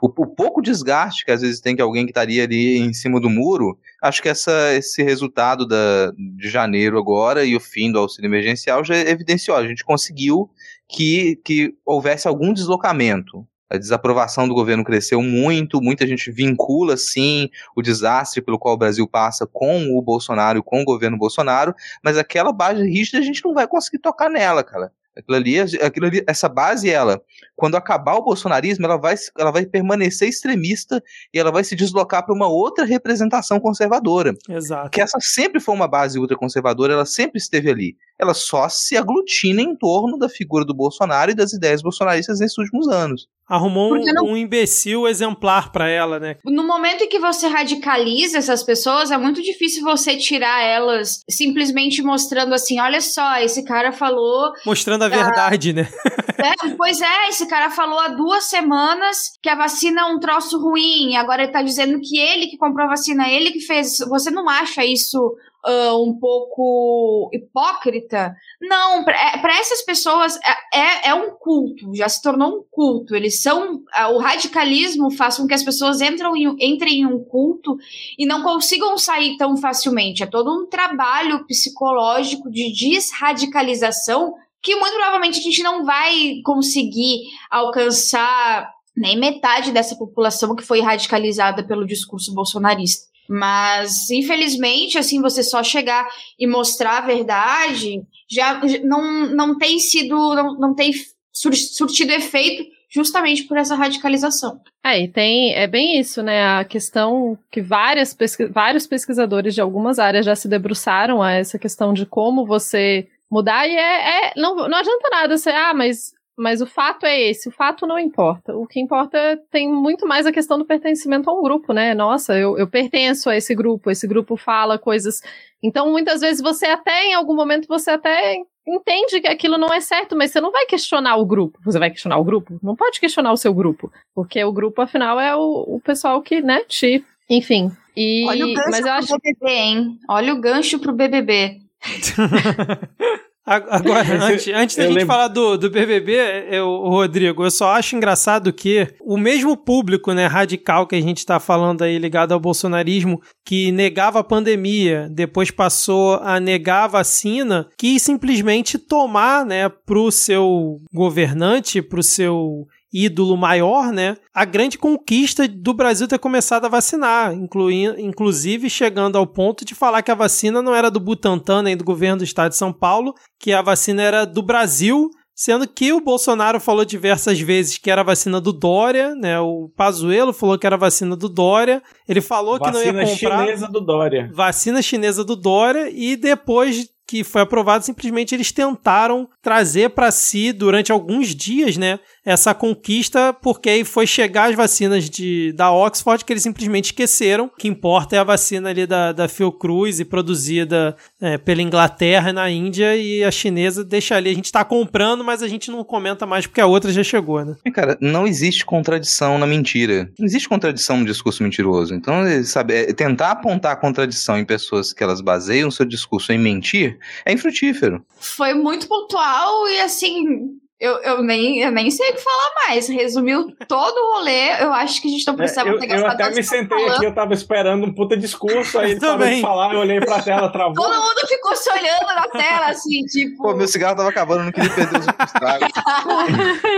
[0.00, 3.20] O, o, pouco desgaste que às vezes tem que alguém que estaria ali em cima
[3.20, 7.98] do muro, acho que essa, esse resultado da, de janeiro agora e o fim do
[7.98, 9.56] auxílio emergencial já evidenciou.
[9.56, 10.50] A gente conseguiu
[10.88, 13.46] que, que houvesse algum deslocamento.
[13.68, 18.78] A desaprovação do governo cresceu muito, muita gente vincula, sim, o desastre pelo qual o
[18.78, 23.44] Brasil passa com o Bolsonaro, com o governo Bolsonaro, mas aquela base rígida a gente
[23.44, 24.92] não vai conseguir tocar nela, cara.
[25.16, 27.22] Aquilo ali, aquilo ali, essa base, ela,
[27.54, 32.24] quando acabar o bolsonarismo, ela vai, ela vai permanecer extremista e ela vai se deslocar
[32.24, 34.34] para uma outra representação conservadora.
[34.48, 34.90] Exato.
[34.90, 37.96] Que essa sempre foi uma base ultraconservadora, ela sempre esteve ali.
[38.20, 42.58] Ela só se aglutina em torno da figura do Bolsonaro e das ideias bolsonaristas nesses
[42.58, 43.26] últimos anos.
[43.46, 44.24] Arrumou um, não...
[44.28, 46.36] um imbecil exemplar para ela, né?
[46.44, 52.02] No momento em que você radicaliza essas pessoas, é muito difícil você tirar elas simplesmente
[52.02, 54.50] mostrando assim: olha só, esse cara falou.
[54.64, 55.88] Mostrando a verdade, né?
[56.36, 60.60] É, pois é, esse cara falou há duas semanas que a vacina é um troço
[60.60, 63.98] ruim, agora ele tá dizendo que ele que comprou a vacina, ele que fez.
[64.10, 65.18] Você não acha isso
[65.66, 68.34] uh, um pouco hipócrita.
[68.60, 70.38] Não, para é, essas pessoas
[70.72, 73.14] é, é, é, um culto, já se tornou um culto.
[73.14, 73.76] Eles são.
[73.76, 77.76] Uh, o radicalismo faz com que as pessoas entram em, entrem em um culto
[78.18, 80.22] e não consigam sair tão facilmente.
[80.22, 87.24] É todo um trabalho psicológico de desradicalização que muito provavelmente a gente não vai conseguir
[87.50, 93.13] alcançar nem metade dessa população que foi radicalizada pelo discurso bolsonarista.
[93.28, 96.06] Mas, infelizmente, assim, você só chegar
[96.38, 100.92] e mostrar a verdade já não, não tem sido, não, não tem
[101.32, 104.60] surtido efeito justamente por essa radicalização.
[104.84, 109.60] É, e tem, é bem isso, né, a questão que várias pesqui vários pesquisadores de
[109.60, 114.32] algumas áreas já se debruçaram a essa questão de como você mudar, e é, é
[114.36, 117.98] não, não adianta nada você, ah, mas mas o fato é esse, o fato não
[117.98, 118.56] importa.
[118.56, 121.94] O que importa tem muito mais a questão do pertencimento a um grupo, né?
[121.94, 125.20] Nossa, eu, eu pertenço a esse grupo, esse grupo fala coisas.
[125.62, 129.80] Então, muitas vezes você até, em algum momento, você até entende que aquilo não é
[129.80, 131.58] certo, mas você não vai questionar o grupo.
[131.64, 132.58] Você vai questionar o grupo?
[132.62, 133.92] Não pode questionar o seu grupo.
[134.14, 137.04] Porque o grupo, afinal, é o, o pessoal que, né, te.
[137.30, 137.70] Enfim.
[137.96, 139.16] E, Olha o gancho mas eu pro acho...
[139.18, 139.98] BBB, hein?
[140.08, 141.60] Olha o gancho pro BBB.
[143.46, 145.06] Agora, antes, antes da gente lembro.
[145.06, 150.26] falar do, do BBB, eu, Rodrigo, eu só acho engraçado que o mesmo público né,
[150.26, 155.50] radical que a gente está falando aí ligado ao bolsonarismo, que negava a pandemia, depois
[155.50, 162.02] passou a negar a vacina, quis simplesmente tomar né, para o seu governante, para o
[162.02, 164.16] seu ídolo maior, né?
[164.32, 169.74] A grande conquista do Brasil ter começado a vacinar, incluindo, inclusive chegando ao ponto de
[169.74, 172.72] falar que a vacina não era do Butantan nem do governo do estado de São
[172.72, 177.90] Paulo, que a vacina era do Brasil, sendo que o Bolsonaro falou diversas vezes que
[177.90, 179.40] era vacina do Dória, né?
[179.40, 181.82] O Pazuello falou que era vacina do Dória.
[182.08, 184.30] Ele falou vacina que não ia comprar vacina chinesa do Dória.
[184.32, 190.52] Vacina chinesa do Dória e depois que foi aprovado, simplesmente eles tentaram trazer para si
[190.52, 196.24] durante alguns dias, né, essa conquista, porque aí foi chegar as vacinas de, da Oxford
[196.24, 197.46] que eles simplesmente esqueceram.
[197.46, 202.30] O que importa é a vacina ali da, da Fiocruz e produzida é, pela Inglaterra
[202.30, 204.30] e na Índia, e a chinesa deixa ali.
[204.30, 207.44] A gente tá comprando, mas a gente não comenta mais porque a outra já chegou,
[207.44, 207.56] né?
[207.72, 210.10] Cara, não existe contradição na mentira.
[210.18, 211.94] Não existe contradição no discurso mentiroso.
[211.94, 216.38] Então, sabe, é, tentar apontar a contradição em pessoas que elas baseiam seu discurso em
[216.38, 218.04] mentir é infrutífero.
[218.18, 222.88] Foi muito pontual e assim, eu, eu, nem, eu nem sei o que falar mais.
[222.88, 224.60] Resumiu todo o rolê.
[224.62, 226.42] Eu acho que a gente não precisava É, eu, ter eu gastado até tanto me
[226.42, 226.96] sentei falando.
[226.96, 229.36] aqui, eu tava esperando um puta discurso, aí ele parou Também.
[229.36, 230.74] de falar, eu olhei pra tela, travou.
[230.74, 233.42] Todo mundo ficou se olhando na tela, assim, tipo.
[233.42, 235.68] Pô, meu cigarro tava acabando, eu não queria perder os tragos.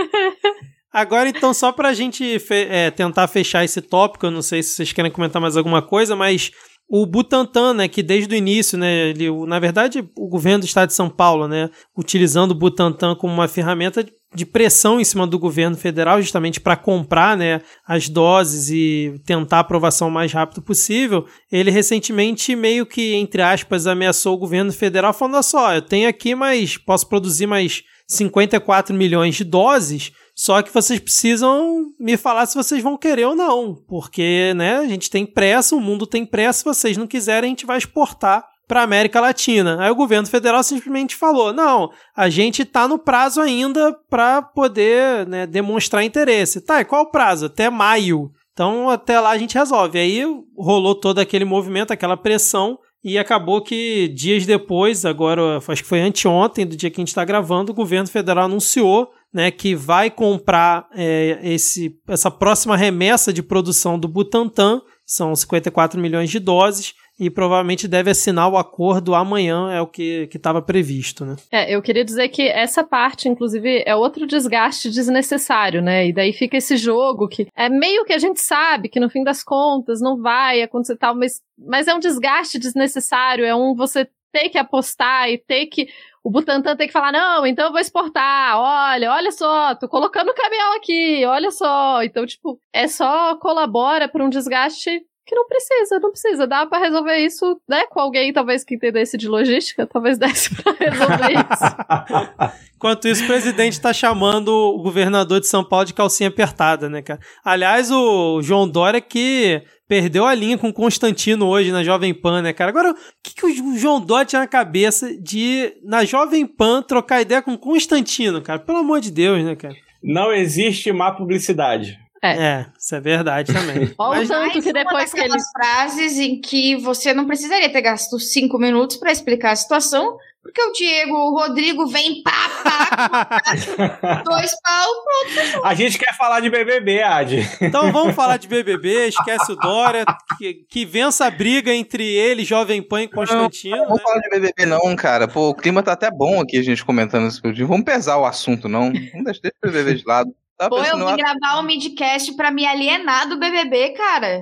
[0.93, 4.71] Agora, então, só pra gente fe- é, tentar fechar esse tópico, eu não sei se
[4.73, 6.49] vocês querem comentar mais alguma coisa, mas
[6.89, 10.87] o Butantan, né, que desde o início, né, ele, na verdade, o governo do estado
[10.87, 15.39] de São Paulo, né, utilizando o Butantan como uma ferramenta de- pressão em cima do
[15.39, 20.61] governo federal, justamente para comprar, né, as doses e tentar a aprovação o mais rápido
[20.61, 26.07] possível, ele recentemente meio que, entre aspas, ameaçou o governo federal falando, só, eu tenho
[26.07, 32.45] aqui, mas posso produzir mais 54 milhões de doses, só que vocês precisam me falar
[32.45, 36.23] se vocês vão querer ou não, porque, né, a gente tem pressa, o mundo tem
[36.23, 39.77] pressa, se vocês não quiserem, a gente vai exportar para América Latina.
[39.79, 45.25] Aí o governo federal simplesmente falou: "Não, a gente tá no prazo ainda para poder,
[45.25, 46.61] né, demonstrar interesse".
[46.61, 47.47] Tá, e qual o prazo?
[47.47, 48.29] Até maio.
[48.53, 49.97] Então, até lá a gente resolve.
[49.97, 50.23] Aí
[50.55, 56.01] rolou todo aquele movimento, aquela pressão e acabou que dias depois, agora acho que foi
[56.01, 60.09] anteontem, do dia que a gente está gravando, o governo federal anunciou né, que vai
[60.09, 66.93] comprar é, esse, essa próxima remessa de produção do Butantan, são 54 milhões de doses,
[67.19, 71.25] e provavelmente deve assinar o acordo amanhã, é o que estava previsto.
[71.25, 71.35] Né?
[71.51, 76.07] É, eu queria dizer que essa parte, inclusive, é outro desgaste desnecessário, né?
[76.07, 79.23] E daí fica esse jogo que é meio que a gente sabe que no fim
[79.23, 84.07] das contas não vai acontecer tal, mas, mas é um desgaste desnecessário, é um você
[84.37, 85.89] ter que apostar e ter que.
[86.23, 90.29] O Butantan tem que falar, não, então eu vou exportar, olha, olha só, tô colocando
[90.29, 92.03] o caminhão aqui, olha só.
[92.03, 96.47] Então, tipo, é só colabora para um desgaste que não precisa, não precisa.
[96.47, 97.85] Dá pra resolver isso, né?
[97.87, 102.53] Com alguém, talvez, que entendesse de logística, talvez desse pra resolver isso.
[102.77, 107.01] Enquanto isso, o presidente está chamando o governador de São Paulo de calcinha apertada, né,
[107.01, 107.19] cara?
[107.43, 112.41] Aliás, o João Dória que perdeu a linha com o Constantino hoje na Jovem Pan,
[112.41, 112.69] né, cara?
[112.69, 117.21] Agora, o que, que o João Dória tinha na cabeça de, na Jovem Pan, trocar
[117.21, 118.59] ideia com o Constantino, cara?
[118.59, 119.75] Pelo amor de Deus, né, cara?
[120.01, 121.99] Não existe má publicidade.
[122.23, 123.93] É, isso é verdade também.
[123.97, 125.27] Olha o Mas- tanto que depois que ele.
[125.29, 130.17] daquelas frases em que você não precisaria ter gasto cinco minutos para explicar a situação,
[130.41, 132.31] porque o Diego, o Rodrigo vem pá,
[132.63, 133.43] pá,
[134.25, 137.37] dois pau, A gente quer falar de BBB, Ad.
[137.61, 140.05] Então vamos falar de BBB, esquece o Dória,
[140.37, 143.87] que, que vença a briga entre ele, Jovem Pan e Constantino, Não né?
[143.89, 145.27] vamos falar de BBB não, cara.
[145.27, 147.41] Pô, o clima tá até bom aqui, a gente comentando isso.
[147.67, 148.85] Vamos pesar o assunto, não.
[148.85, 150.33] Vamos deixar deixa o BBB de lado.
[150.57, 154.41] Tava Pô, eu vim ah, gravar um midcast pra me alienar do BBB, cara.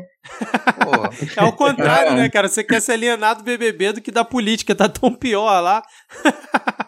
[0.84, 2.18] pô, É o contrário, Não.
[2.20, 2.48] né, cara?
[2.48, 5.84] Você quer se alienar do BBB do que da política, tá tão pior lá.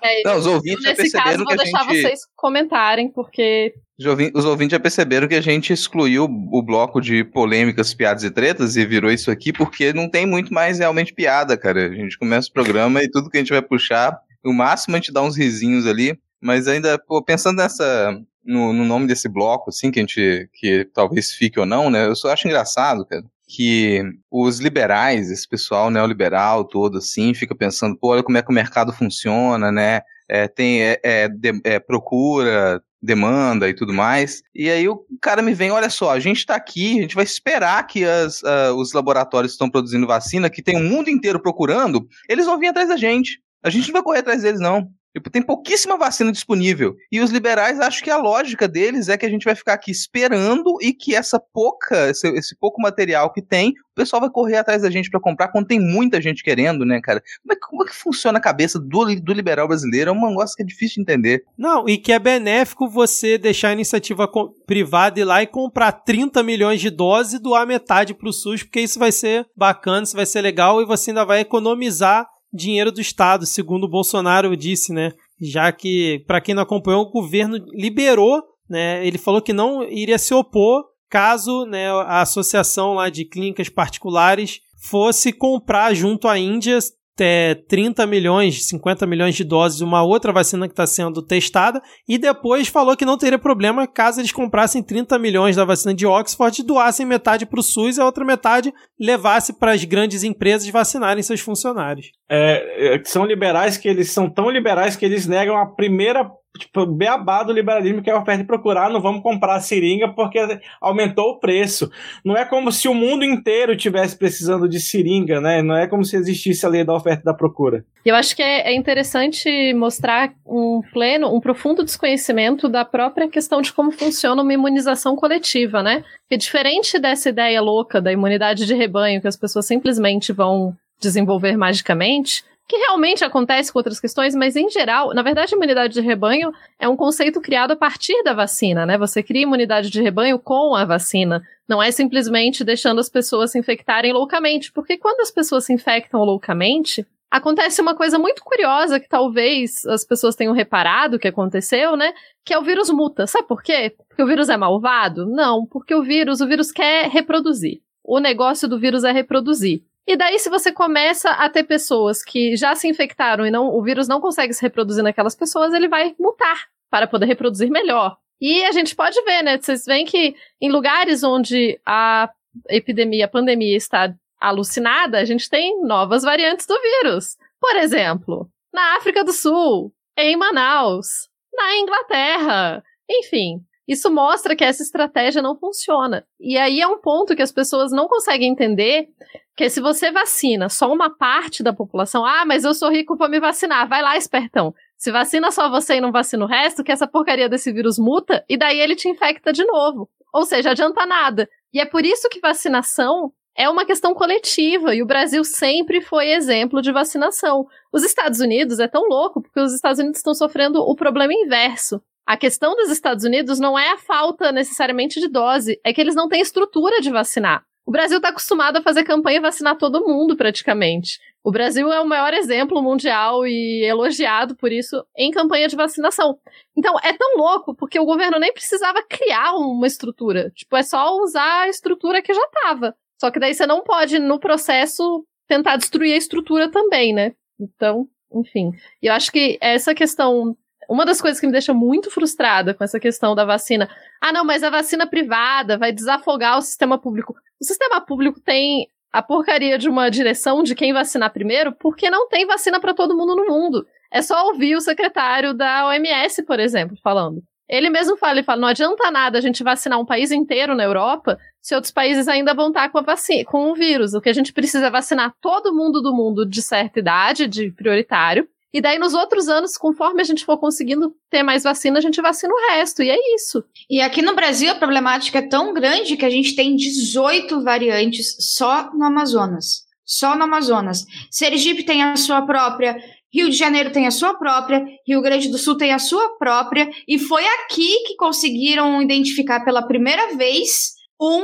[0.02, 2.02] É, Não, os ouvintes já nesse caso, perceberam vou que a deixar gente...
[2.02, 7.02] vocês comentarem, porque Os ouvi- os ouvintes já perceberam que a gente excluiu o bloco
[7.02, 11.14] de polêmicas, piadas e tretas e virou isso aqui porque não tem muito mais realmente
[11.14, 11.88] piada, cara.
[11.88, 15.00] A gente começa o programa e tudo que a gente vai puxar, no máximo a
[15.00, 18.18] gente dá uns risinhos ali, mas ainda, pô, pensando nessa.
[18.48, 20.50] No, no nome desse bloco, assim, que a gente.
[20.54, 22.08] que talvez fique ou não, né?
[22.08, 23.24] Eu só acho engraçado, cara.
[23.48, 28.50] Que os liberais, esse pessoal neoliberal todo, assim, fica pensando, pô, olha como é que
[28.52, 30.02] o mercado funciona, né?
[30.30, 34.42] É, tem é, é, de- é, procura, demanda e tudo mais.
[34.54, 37.24] E aí o cara me vem, olha só, a gente tá aqui, a gente vai
[37.24, 41.42] esperar que as, ah, os laboratórios que estão produzindo vacina, que tem o mundo inteiro
[41.42, 43.40] procurando, eles vão vir atrás da gente.
[43.64, 44.90] A gente não vai correr atrás deles, não.
[45.20, 46.96] Tem pouquíssima vacina disponível.
[47.12, 49.92] E os liberais acham que a lógica deles é que a gente vai ficar aqui
[49.92, 54.58] esperando e que essa pouca, esse, esse pouco material que tem, o pessoal vai correr
[54.58, 57.22] atrás da gente pra comprar quando tem muita gente querendo, né, cara?
[57.42, 60.12] Como é, como é que funciona a cabeça do, do liberal brasileiro?
[60.12, 61.44] É um negócio que é difícil de entender.
[61.58, 64.30] Não, e que é benéfico você deixar a iniciativa
[64.66, 68.82] privada ir lá e comprar 30 milhões de doses e doar metade pro SUS, porque
[68.82, 73.02] isso vai ser bacana, isso vai ser legal e você ainda vai economizar dinheiro do
[73.02, 75.14] Estado, segundo o Bolsonaro disse, né?
[75.40, 79.06] Já que, para quem não acompanhou, o governo liberou, né?
[79.06, 84.60] Ele falou que não iria se opor caso né, a associação lá de clínicas particulares
[84.78, 86.78] fosse comprar junto à Índia
[87.20, 92.18] é, 30 milhões, 50 milhões de doses, uma outra vacina que está sendo testada, e
[92.18, 96.62] depois falou que não teria problema caso eles comprassem 30 milhões da vacina de Oxford
[96.62, 100.68] e doassem metade para o SUS e a outra metade levasse para as grandes empresas
[100.70, 102.12] vacinarem seus funcionários.
[102.30, 106.86] É, é, são liberais que eles são tão liberais que eles negam a primeira tipo,
[106.86, 110.40] beabá do liberalismo que é oferta e procurar, não vamos comprar a seringa porque
[110.82, 111.90] aumentou o preço.
[112.24, 115.62] Não é como se o mundo inteiro tivesse precisando de seringa, né?
[115.62, 117.86] Não é como se existisse a lei da oferta e da procura.
[118.06, 123.62] Eu acho que é, é interessante mostrar um pleno, um profundo desconhecimento da própria questão
[123.62, 126.04] de como funciona uma imunização coletiva, né?
[126.22, 131.56] Porque diferente dessa ideia louca da imunidade de rebanho, que as pessoas simplesmente vão desenvolver
[131.58, 136.52] magicamente, que realmente acontece com outras questões, mas em geral, na verdade, imunidade de rebanho
[136.78, 138.98] é um conceito criado a partir da vacina, né?
[138.98, 141.42] Você cria imunidade de rebanho com a vacina.
[141.68, 146.22] Não é simplesmente deixando as pessoas se infectarem loucamente, porque quando as pessoas se infectam
[146.24, 152.14] loucamente, acontece uma coisa muito curiosa que talvez as pessoas tenham reparado que aconteceu, né?
[152.44, 153.26] Que é o vírus muta.
[153.28, 153.96] Sabe por quê?
[154.10, 155.26] Porque o vírus é malvado?
[155.26, 157.82] Não, porque o vírus, o vírus quer reproduzir.
[158.04, 159.84] O negócio do vírus é reproduzir.
[160.08, 163.84] E daí, se você começa a ter pessoas que já se infectaram e não, o
[163.84, 168.18] vírus não consegue se reproduzir naquelas pessoas, ele vai mutar para poder reproduzir melhor.
[168.40, 169.58] E a gente pode ver, né?
[169.60, 172.30] Vocês veem que em lugares onde a
[172.70, 177.36] epidemia, a pandemia está alucinada, a gente tem novas variantes do vírus.
[177.60, 182.84] Por exemplo, na África do Sul, em Manaus, na Inglaterra.
[183.10, 186.26] Enfim, isso mostra que essa estratégia não funciona.
[186.40, 189.10] E aí é um ponto que as pessoas não conseguem entender,
[189.58, 193.28] que se você vacina só uma parte da população, ah, mas eu sou rico para
[193.28, 194.72] me vacinar, vai lá, espertão.
[194.96, 198.46] Se vacina só você e não vacina o resto, que essa porcaria desse vírus muta
[198.48, 200.08] e daí ele te infecta de novo.
[200.32, 201.50] Ou seja, adianta nada.
[201.74, 206.30] E é por isso que vacinação é uma questão coletiva e o Brasil sempre foi
[206.30, 207.66] exemplo de vacinação.
[207.92, 212.00] Os Estados Unidos é tão louco porque os Estados Unidos estão sofrendo o problema inverso.
[212.28, 216.14] A questão dos Estados Unidos não é a falta necessariamente de dose, é que eles
[216.14, 217.66] não têm estrutura de vacinar.
[217.88, 221.22] O Brasil está acostumado a fazer campanha e vacinar todo mundo, praticamente.
[221.42, 226.38] O Brasil é o maior exemplo mundial e elogiado por isso em campanha de vacinação.
[226.76, 230.52] Então, é tão louco porque o governo nem precisava criar uma estrutura.
[230.54, 232.94] Tipo, é só usar a estrutura que já estava.
[233.18, 237.36] Só que daí você não pode, no processo, tentar destruir a estrutura também, né?
[237.58, 238.72] Então, enfim.
[239.02, 240.58] E eu acho que essa questão
[240.88, 243.90] uma das coisas que me deixa muito frustrada com essa questão da vacina.
[244.22, 247.36] Ah, não, mas a vacina privada vai desafogar o sistema público.
[247.60, 252.28] O sistema público tem a porcaria de uma direção de quem vacinar primeiro, porque não
[252.28, 253.86] tem vacina para todo mundo no mundo.
[254.12, 257.42] É só ouvir o secretário da OMS, por exemplo, falando.
[257.70, 260.84] Ele mesmo fala, ele fala, não adianta nada a gente vacinar um país inteiro na
[260.84, 264.14] Europa se outros países ainda vão estar com a vacina, com o vírus.
[264.14, 267.72] O que a gente precisa é vacinar todo mundo do mundo de certa idade, de
[267.72, 268.48] prioritário,
[268.78, 272.22] e daí, nos outros anos, conforme a gente for conseguindo ter mais vacina, a gente
[272.22, 273.02] vacina o resto.
[273.02, 273.64] E é isso.
[273.90, 278.36] E aqui no Brasil, a problemática é tão grande que a gente tem 18 variantes
[278.54, 279.88] só no Amazonas.
[280.06, 281.08] Só no Amazonas.
[281.32, 283.04] Sergipe tem a sua própria.
[283.34, 286.90] Rio de Janeiro tem a sua própria, Rio Grande do Sul tem a sua própria,
[287.08, 291.44] e foi aqui que conseguiram identificar pela primeira vez um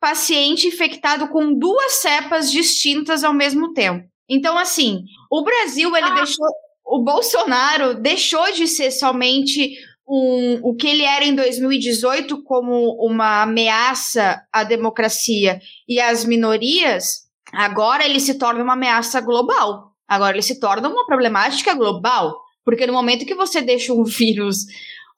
[0.00, 4.04] paciente infectado com duas cepas distintas ao mesmo tempo.
[4.28, 6.14] Então, assim, o Brasil, ele ah.
[6.14, 6.46] deixou.
[6.92, 13.44] O Bolsonaro deixou de ser somente um, o que ele era em 2018 como uma
[13.44, 19.94] ameaça à democracia e às minorias, agora ele se torna uma ameaça global.
[20.06, 22.38] Agora ele se torna uma problemática global.
[22.62, 24.66] Porque no momento que você deixa um vírus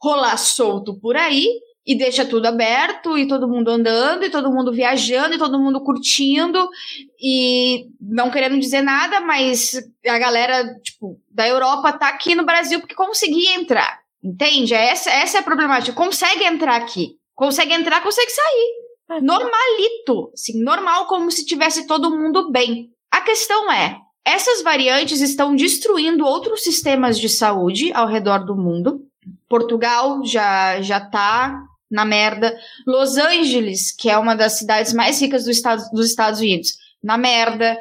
[0.00, 1.48] rolar solto por aí,
[1.86, 5.82] e deixa tudo aberto e todo mundo andando e todo mundo viajando e todo mundo
[5.82, 6.68] curtindo
[7.20, 9.74] e não querendo dizer nada, mas
[10.06, 14.00] a galera, tipo, da Europa tá aqui no Brasil porque conseguia entrar.
[14.22, 14.72] Entende?
[14.72, 15.94] Essa, essa é a problemática.
[15.94, 17.18] Consegue entrar aqui.
[17.34, 18.72] Consegue entrar, consegue sair.
[19.10, 19.20] É.
[19.20, 20.30] Normalito.
[20.32, 22.88] Assim, normal, como se tivesse todo mundo bem.
[23.10, 29.02] A questão é, essas variantes estão destruindo outros sistemas de saúde ao redor do mundo.
[29.46, 32.56] Portugal já já tá na merda.
[32.86, 37.16] Los Angeles, que é uma das cidades mais ricas do estado, dos Estados Unidos, na
[37.16, 37.78] merda.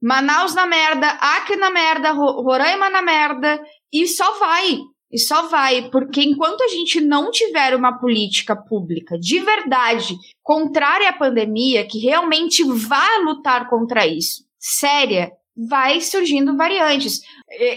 [0.00, 3.60] Manaus na merda, Acre na merda, Roraima na merda,
[3.92, 4.78] e só vai.
[5.10, 11.08] E só vai, porque enquanto a gente não tiver uma política pública de verdade contrária
[11.08, 17.20] à pandemia, que realmente vá lutar contra isso, séria, vai surgindo variantes.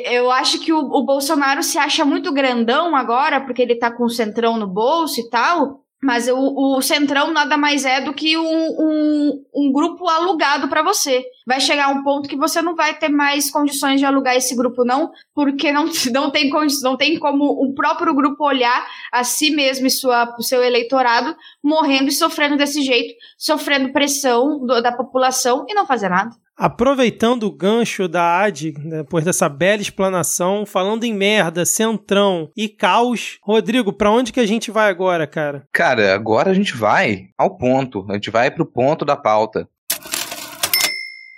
[0.05, 4.03] Eu acho que o, o, Bolsonaro se acha muito grandão agora, porque ele tá com
[4.03, 5.81] o centrão no bolso e tal.
[6.01, 10.81] Mas o, o Centrão nada mais é do que um, um, um grupo alugado para
[10.81, 11.25] você.
[11.45, 14.85] Vai chegar um ponto que você não vai ter mais condições de alugar esse grupo,
[14.85, 16.49] não, porque não, não, tem,
[16.81, 21.35] não tem como o próprio grupo olhar a si mesmo e sua, o seu eleitorado
[21.61, 26.33] morrendo e sofrendo desse jeito, sofrendo pressão do, da população e não fazer nada.
[26.59, 33.39] Aproveitando o gancho da AD, depois dessa bela explanação, falando em merda, centrão e caos,
[33.41, 35.65] Rodrigo, para onde que a gente vai agora, cara?
[35.71, 38.05] Cara, agora a gente vai ao ponto.
[38.09, 39.69] A gente vai pro ponto da pauta.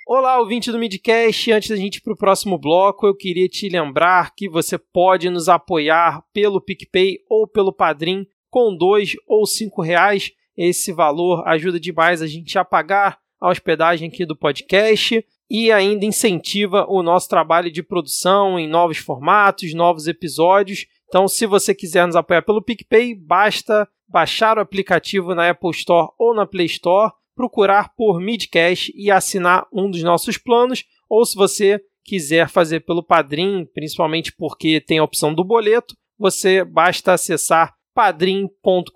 [0.08, 1.52] Olá, ouvinte do Midcast.
[1.52, 5.30] Antes da gente ir para o próximo bloco, eu queria te lembrar que você pode
[5.30, 10.32] nos apoiar pelo PicPay ou pelo Padrim com dois ou cinco reais.
[10.58, 16.06] Esse valor ajuda demais a gente a pagar a hospedagem aqui do podcast e ainda
[16.06, 20.86] incentiva o nosso trabalho de produção em novos formatos, novos episódios.
[21.10, 26.10] Então, se você quiser nos apoiar pelo PicPay, basta baixar o aplicativo na Apple Store
[26.18, 31.36] ou na Play Store, procurar por Midcast e assinar um dos nossos planos, ou se
[31.36, 37.74] você quiser fazer pelo Padrim, principalmente porque tem a opção do boleto, você basta acessar
[37.94, 38.92] padrim.com.br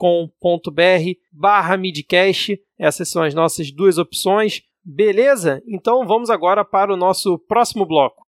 [1.32, 2.60] barra midcast.
[2.78, 4.62] Essas são as nossas duas opções.
[4.84, 5.62] Beleza?
[5.68, 8.26] Então vamos agora para o nosso próximo bloco.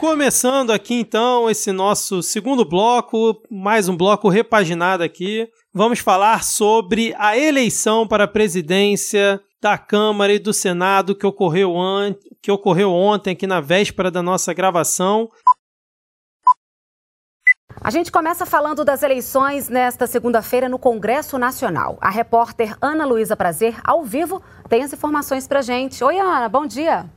[0.00, 5.46] Começando aqui então esse nosso segundo bloco, mais um bloco repaginado aqui.
[5.74, 11.78] Vamos falar sobre a eleição para a presidência da Câmara e do Senado que ocorreu,
[11.78, 15.28] an que ocorreu ontem, aqui na véspera da nossa gravação.
[17.82, 21.98] A gente começa falando das eleições nesta segunda-feira no Congresso Nacional.
[22.00, 26.02] A repórter Ana Luísa Prazer, ao vivo, tem as informações pra gente.
[26.02, 27.08] Oi, Ana, bom dia.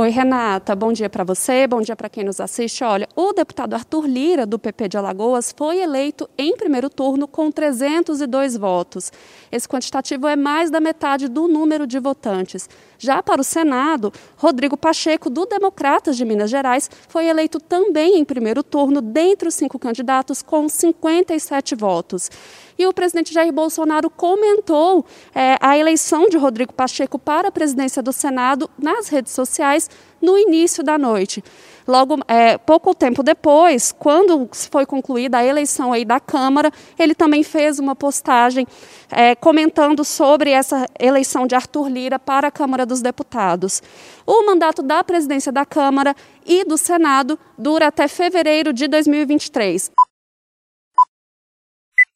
[0.00, 0.76] Oi, Renata.
[0.76, 2.84] Bom dia para você, bom dia para quem nos assiste.
[2.84, 7.50] Olha, o deputado Arthur Lira, do PP de Alagoas, foi eleito em primeiro turno com
[7.50, 9.10] 302 votos.
[9.50, 12.68] Esse quantitativo é mais da metade do número de votantes.
[12.96, 18.24] Já para o Senado, Rodrigo Pacheco, do Democratas de Minas Gerais, foi eleito também em
[18.24, 22.30] primeiro turno, dentre os cinco candidatos, com 57 votos.
[22.78, 25.04] E o presidente Jair Bolsonaro comentou
[25.34, 29.90] é, a eleição de Rodrigo Pacheco para a presidência do Senado nas redes sociais
[30.22, 31.42] no início da noite.
[31.86, 37.42] Logo, é, pouco tempo depois, quando foi concluída a eleição aí da Câmara, ele também
[37.42, 38.66] fez uma postagem
[39.10, 43.82] é, comentando sobre essa eleição de Arthur Lira para a Câmara dos Deputados.
[44.24, 46.14] O mandato da presidência da Câmara
[46.46, 49.90] e do Senado dura até fevereiro de 2023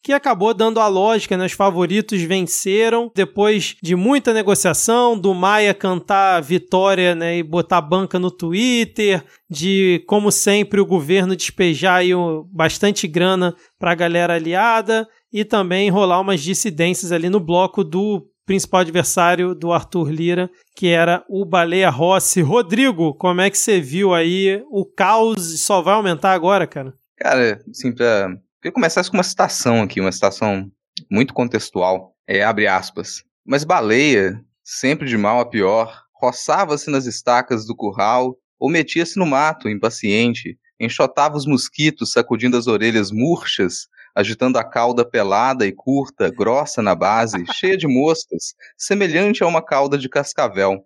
[0.03, 1.46] que acabou dando a lógica, né?
[1.46, 8.18] Os favoritos venceram depois de muita negociação, do Maia cantar vitória, né, e botar banca
[8.18, 12.11] no Twitter, de como sempre o governo despejar aí
[12.53, 18.26] bastante grana para a galera aliada e também rolar umas dissidências ali no bloco do
[18.44, 22.42] principal adversário do Arthur Lira, que era o Baleia Rossi.
[22.42, 26.92] Rodrigo, como é que você viu aí o caos só vai aumentar agora, cara?
[27.16, 30.70] Cara, assim, pra Queria começar com uma citação aqui, uma citação
[31.10, 32.14] muito contextual.
[32.28, 33.24] É, abre aspas.
[33.44, 39.26] Mas baleia, sempre de mal a pior, roçava-se nas estacas do curral ou metia-se no
[39.26, 46.30] mato, impaciente, enxotava os mosquitos, sacudindo as orelhas murchas, agitando a cauda pelada e curta,
[46.30, 50.84] grossa na base, cheia de moscas, semelhante a uma cauda de cascavel.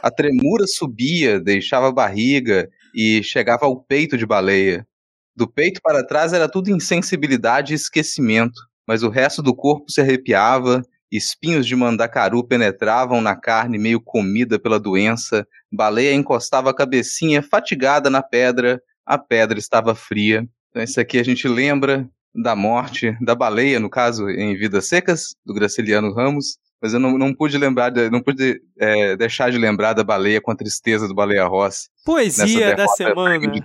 [0.00, 4.86] A tremura subia, deixava a barriga e chegava ao peito de baleia.
[5.34, 10.00] Do peito para trás era tudo insensibilidade e esquecimento, mas o resto do corpo se
[10.00, 17.42] arrepiava, espinhos de mandacaru penetravam na carne meio comida pela doença, baleia encostava a cabecinha
[17.42, 20.46] fatigada na pedra, a pedra estava fria.
[20.70, 25.34] Então, isso aqui a gente lembra da morte da baleia, no caso, em Vidas Secas,
[25.44, 29.58] do Graciliano Ramos, mas eu não, não pude lembrar, de, não pude é, deixar de
[29.58, 31.90] lembrar da baleia com a tristeza do Baleia Ross.
[32.04, 33.38] Poesia da semana.
[33.38, 33.60] Né?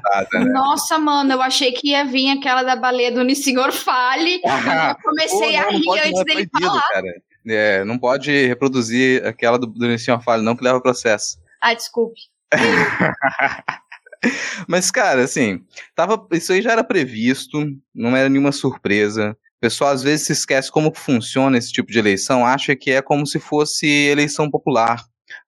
[0.51, 4.41] Nossa, mano, eu achei que ia vir aquela da baleia do Senhor Fale.
[4.67, 6.81] Ah, eu comecei pô, não, a rir pode, antes é dele falar.
[6.91, 7.21] Cara.
[7.47, 11.37] É, não pode reproduzir aquela do, do Senhor Fale, não, que leva processo.
[11.61, 12.19] Ah, desculpe.
[14.67, 15.63] Mas, cara, assim,
[15.95, 17.63] tava, isso aí já era previsto,
[17.93, 22.45] não era nenhuma surpresa pessoal às vezes se esquece como funciona esse tipo de eleição,
[22.45, 25.03] acha que é como se fosse eleição popular.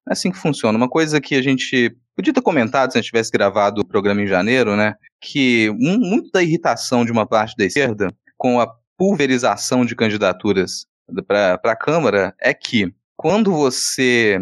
[0.06, 0.76] Não é assim que funciona.
[0.76, 4.20] Uma coisa que a gente podia ter comentado se a gente tivesse gravado o programa
[4.22, 4.94] em janeiro, né?
[5.20, 10.86] Que muito da irritação de uma parte da esquerda com a pulverização de candidaturas
[11.26, 14.38] para a Câmara é que quando você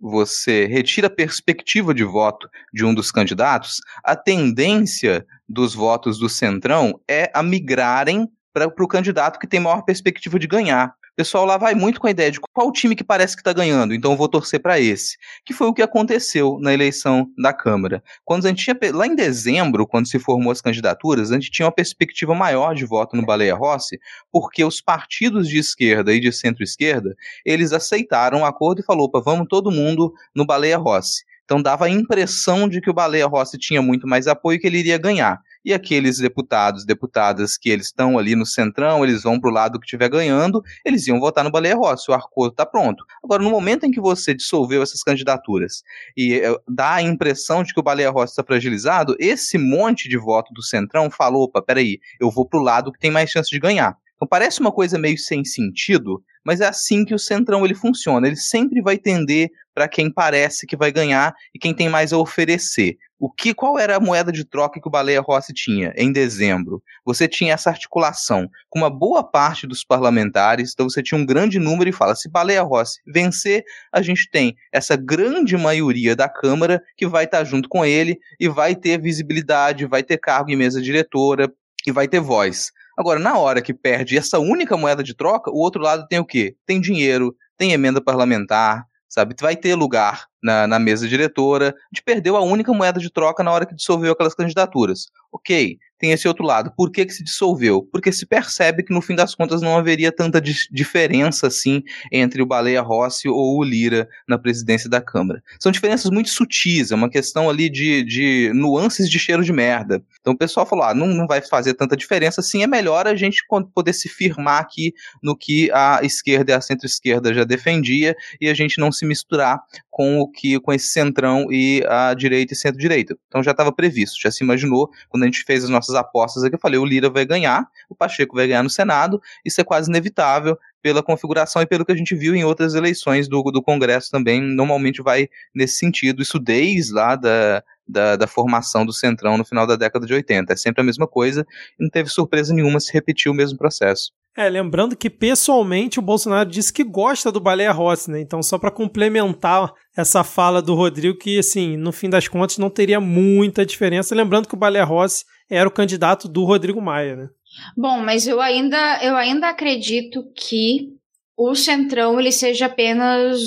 [0.00, 6.28] você retira a perspectiva de voto de um dos candidatos, a tendência dos votos do
[6.28, 10.94] Centrão é a migrarem para o candidato que tem maior perspectiva de ganhar.
[11.12, 13.52] O pessoal lá vai muito com a ideia de qual time que parece que está
[13.52, 15.16] ganhando, então eu vou torcer para esse.
[15.44, 18.02] Que foi o que aconteceu na eleição da Câmara.
[18.24, 21.66] Quando a gente tinha, lá em dezembro, quando se formou as candidaturas, a gente tinha
[21.66, 24.00] uma perspectiva maior de voto no Baleia Rossi,
[24.32, 29.20] porque os partidos de esquerda e de centro-esquerda, eles aceitaram o acordo e falou, opa,
[29.20, 31.24] vamos todo mundo no Baleia Rossi.
[31.44, 34.78] Então dava a impressão de que o Baleia Rossi tinha muito mais apoio que ele
[34.78, 39.50] iria ganhar e aqueles deputados, deputadas que eles estão ali no centrão, eles vão para
[39.50, 43.02] o lado que estiver ganhando, eles iam votar no Baleia Rossi, o acordo está pronto.
[43.22, 45.82] Agora, no momento em que você dissolveu essas candidaturas
[46.16, 50.18] e é, dá a impressão de que o Baleia Rossi está fragilizado, esse monte de
[50.18, 53.48] voto do centrão falou, opa, peraí, eu vou para o lado que tem mais chance
[53.50, 53.96] de ganhar.
[54.16, 58.26] Então parece uma coisa meio sem sentido, mas é assim que o centrão ele funciona.
[58.26, 62.18] Ele sempre vai tender para quem parece que vai ganhar e quem tem mais a
[62.18, 62.96] oferecer.
[63.18, 66.82] O que, qual era a moeda de troca que o Baleia Rossi tinha em dezembro?
[67.04, 71.58] Você tinha essa articulação com uma boa parte dos parlamentares, então você tinha um grande
[71.58, 76.82] número e fala: se Baleia Rossi vencer, a gente tem essa grande maioria da Câmara
[76.96, 80.82] que vai estar junto com ele e vai ter visibilidade, vai ter cargo em mesa
[80.82, 81.50] diretora
[81.86, 82.72] e vai ter voz.
[82.96, 86.24] Agora, na hora que perde essa única moeda de troca, o outro lado tem o
[86.24, 86.56] quê?
[86.64, 89.34] Tem dinheiro, tem emenda parlamentar, sabe?
[89.40, 91.70] Vai ter lugar na, na mesa diretora.
[91.70, 95.08] A gente perdeu a única moeda de troca na hora que dissolveu aquelas candidaturas.
[95.32, 96.70] Ok, tem esse outro lado.
[96.76, 97.82] Por que, que se dissolveu?
[97.90, 101.82] Porque se percebe que no fim das contas não haveria tanta di diferença assim
[102.12, 105.42] entre o Baleia Rossi ou o Lira na presidência da Câmara.
[105.58, 110.04] São diferenças muito sutis, é uma questão ali de, de nuances de cheiro de merda.
[110.20, 113.14] Então o pessoal falou: ah, não, não vai fazer tanta diferença assim, é melhor a
[113.14, 113.42] gente
[113.74, 114.92] poder se firmar aqui
[115.22, 119.58] no que a esquerda e a centro-esquerda já defendia e a gente não se misturar
[119.94, 123.16] com o que com esse centrão e a direita e centro-direita.
[123.28, 126.56] Então já estava previsto, já se imaginou quando a gente fez as nossas apostas aqui,
[126.56, 129.88] eu falei, o Lira vai ganhar, o Pacheco vai ganhar no Senado, isso é quase
[129.88, 134.10] inevitável pela configuração e pelo que a gente viu em outras eleições do, do Congresso
[134.10, 139.44] também, normalmente vai nesse sentido, isso desde lá da, da, da, formação do Centrão no
[139.44, 140.52] final da década de 80.
[140.52, 141.46] É sempre a mesma coisa
[141.78, 144.10] não teve surpresa nenhuma se repetir o mesmo processo.
[144.36, 148.20] É, lembrando que pessoalmente o Bolsonaro disse que gosta do Baleia Rossi, né?
[148.20, 152.68] Então, só para complementar essa fala do Rodrigo, que assim, no fim das contas não
[152.68, 154.14] teria muita diferença.
[154.14, 157.28] Lembrando que o Baleia Rossi era o candidato do Rodrigo Maia, né?
[157.76, 160.88] Bom, mas eu ainda, eu ainda acredito que
[161.36, 163.40] o Centrão ele seja apenas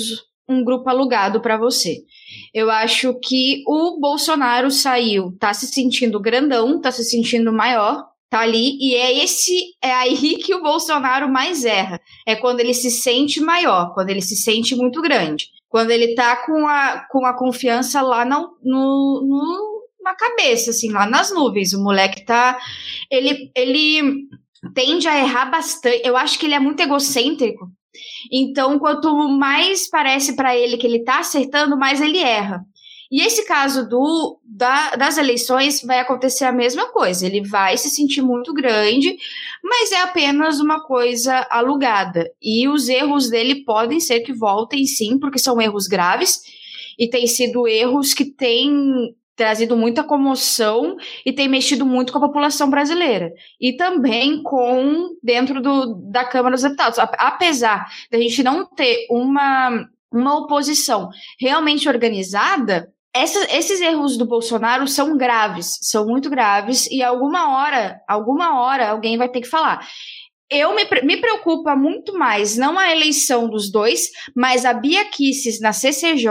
[0.48, 1.98] um grupo alugado para você.
[2.54, 8.40] Eu acho que o Bolsonaro saiu, tá se sentindo grandão, tá se sentindo maior, tá
[8.40, 12.00] ali, e é esse, é aí que o Bolsonaro mais erra.
[12.26, 15.46] É quando ele se sente maior, quando ele se sente muito grande.
[15.68, 20.90] Quando ele tá com a, com a confiança lá no, no, no na cabeça, assim,
[20.90, 21.72] lá nas nuvens.
[21.74, 22.58] O moleque tá.
[23.10, 24.28] Ele, ele
[24.74, 26.00] tende a errar bastante.
[26.04, 27.68] Eu acho que ele é muito egocêntrico.
[28.32, 32.64] Então, quanto mais parece para ele que ele tá acertando, mais ele erra.
[33.10, 37.24] E esse caso do, da, das eleições vai acontecer a mesma coisa.
[37.24, 39.16] Ele vai se sentir muito grande,
[39.62, 42.30] mas é apenas uma coisa alugada.
[42.40, 46.42] E os erros dele podem ser que voltem sim, porque são erros graves
[46.98, 52.26] e têm sido erros que têm trazido muita comoção e tem mexido muito com a
[52.26, 53.32] população brasileira.
[53.58, 56.98] E também com dentro do, da Câmara dos Deputados.
[56.98, 61.08] Apesar da gente não ter uma, uma oposição
[61.40, 68.00] realmente organizada, essa, esses erros do Bolsonaro são graves, são muito graves, e alguma hora,
[68.06, 69.86] alguma hora, alguém vai ter que falar.
[70.50, 75.60] Eu me, me preocupa muito mais, não a eleição dos dois, mas a Bia Kisses
[75.60, 76.30] na CCJ,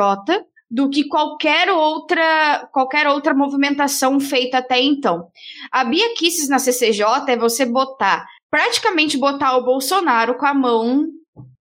[0.69, 5.27] do que qualquer outra qualquer outra movimentação feita até então.
[5.71, 11.05] A Bia Kisses na CCJ é você botar, praticamente botar o Bolsonaro com a mão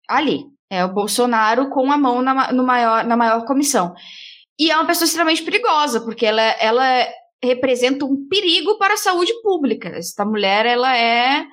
[0.09, 0.45] ali.
[0.69, 3.95] É o Bolsonaro com a mão na, no maior, na maior comissão.
[4.59, 7.07] E é uma pessoa extremamente perigosa, porque ela, ela
[7.43, 9.89] representa um perigo para a saúde pública.
[9.91, 11.47] Esta mulher, ela é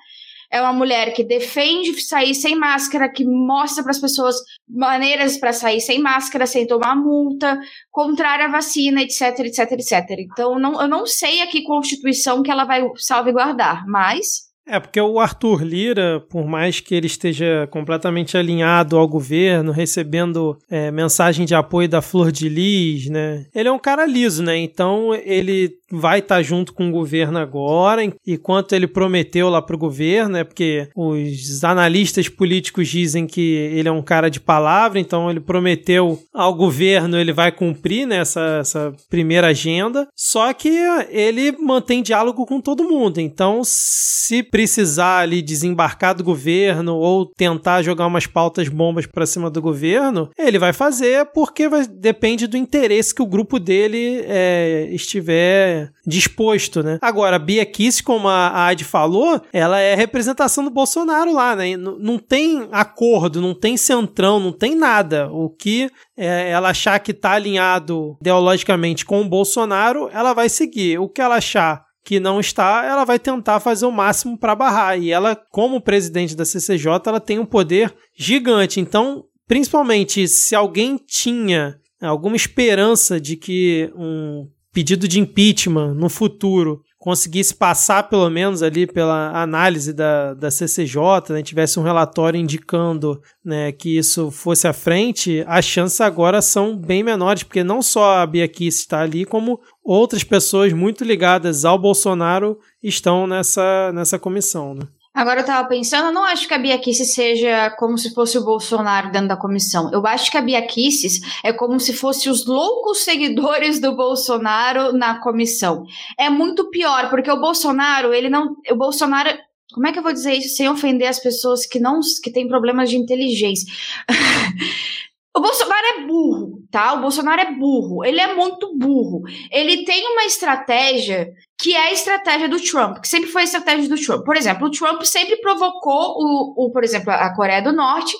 [0.54, 4.36] é uma mulher que defende sair sem máscara, que mostra para as pessoas
[4.70, 10.20] maneiras para sair sem máscara, sem tomar multa, contrária à vacina, etc, etc, etc.
[10.20, 15.00] Então, não, eu não sei a que constituição que ela vai salvaguardar, mas é, porque
[15.00, 21.46] o Arthur Lira, por mais que ele esteja completamente alinhado ao governo, recebendo é, mensagem
[21.46, 23.46] de apoio da Flor de Lis, né?
[23.54, 24.58] Ele é um cara liso, né?
[24.58, 29.62] Então ele vai estar tá junto com o governo agora, e quanto ele prometeu lá
[29.62, 30.44] pro governo, né?
[30.44, 36.20] Porque os analistas políticos dizem que ele é um cara de palavra, então ele prometeu
[36.34, 40.08] ao governo, ele vai cumprir né, essa, essa primeira agenda.
[40.16, 40.70] Só que
[41.10, 43.20] ele mantém diálogo com todo mundo.
[43.20, 49.50] Então, se precisar ali desembarcar do governo ou tentar jogar umas pautas bombas para cima
[49.50, 54.90] do governo, ele vai fazer porque vai, depende do interesse que o grupo dele é,
[54.92, 57.00] estiver disposto, né?
[57.02, 61.76] Agora, a Bia Kiss, como a Ad falou, ela é representação do Bolsonaro lá, né?
[61.78, 65.30] Não, tem acordo, não tem centrão, não tem nada.
[65.32, 71.00] O que é, ela achar que está alinhado ideologicamente com o Bolsonaro, ela vai seguir.
[71.00, 75.00] O que ela achar que não está, ela vai tentar fazer o máximo para barrar.
[75.00, 78.80] E ela, como presidente da CCJ, ela tem um poder gigante.
[78.80, 86.82] Então, principalmente se alguém tinha alguma esperança de que um pedido de impeachment no futuro
[87.04, 91.02] conseguisse passar pelo menos ali pela análise da, da CCJ,
[91.32, 96.78] né, tivesse um relatório indicando né, que isso fosse à frente, as chances agora são
[96.78, 101.66] bem menores, porque não só a Bia Kiss está ali, como outras pessoas muito ligadas
[101.66, 104.74] ao Bolsonaro estão nessa, nessa comissão.
[104.74, 104.88] Né?
[105.14, 108.36] Agora eu tava pensando, eu não acho que a Bia Kicis seja como se fosse
[108.36, 109.92] o Bolsonaro dentro da comissão.
[109.94, 114.92] Eu acho que a Bia Kicis é como se fosse os loucos seguidores do Bolsonaro
[114.92, 115.86] na comissão.
[116.18, 118.56] É muito pior, porque o Bolsonaro, ele não.
[118.72, 119.30] O Bolsonaro.
[119.72, 122.48] Como é que eu vou dizer isso sem ofender as pessoas que não que têm
[122.48, 123.72] problemas de inteligência?
[125.36, 126.94] O Bolsonaro é burro, tá?
[126.94, 128.06] O Bolsonaro é burro.
[128.06, 129.24] Ele é muito burro.
[129.52, 133.90] Ele tem uma estratégia que é a estratégia do Trump, que sempre foi a estratégia
[133.90, 134.24] do Trump.
[134.24, 138.16] Por exemplo, o Trump sempre provocou o, o por exemplo, a Coreia do Norte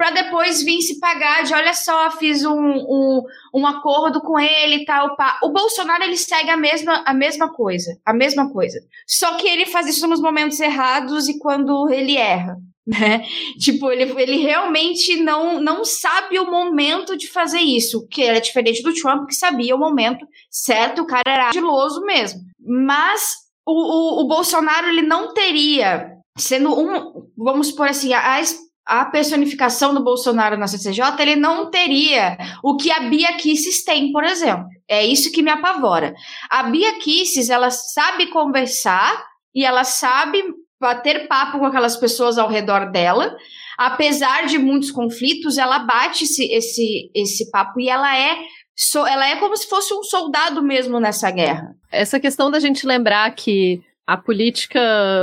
[0.00, 3.22] para depois vir se pagar de olha só, fiz um, um,
[3.54, 5.14] um acordo com ele e tal.
[5.14, 5.38] Pá.
[5.42, 8.80] O Bolsonaro ele segue a mesma, a mesma coisa, a mesma coisa.
[9.06, 12.56] Só que ele faz isso nos momentos errados e quando ele erra
[12.88, 13.26] né?
[13.58, 18.82] Tipo, ele, ele realmente não, não sabe o momento de fazer isso, que era diferente
[18.82, 22.40] do Trump, que sabia o momento certo, o cara era ardiloso mesmo.
[22.58, 23.34] Mas
[23.66, 28.40] o, o, o Bolsonaro, ele não teria, sendo um, vamos por assim, a,
[28.90, 34.10] a personificação do Bolsonaro na CCJ, ele não teria o que a Bia Kisses tem,
[34.10, 34.66] por exemplo.
[34.88, 36.12] É isso que me apavora.
[36.50, 39.24] A Bia Kisses, ela sabe conversar
[39.54, 40.42] e ela sabe
[40.80, 43.36] bater papo com aquelas pessoas ao redor dela.
[43.78, 48.38] Apesar de muitos conflitos, ela bate esse, esse, esse papo e ela é
[49.08, 51.76] ela é como se fosse um soldado mesmo nessa guerra.
[51.92, 54.80] Essa questão da gente lembrar que a política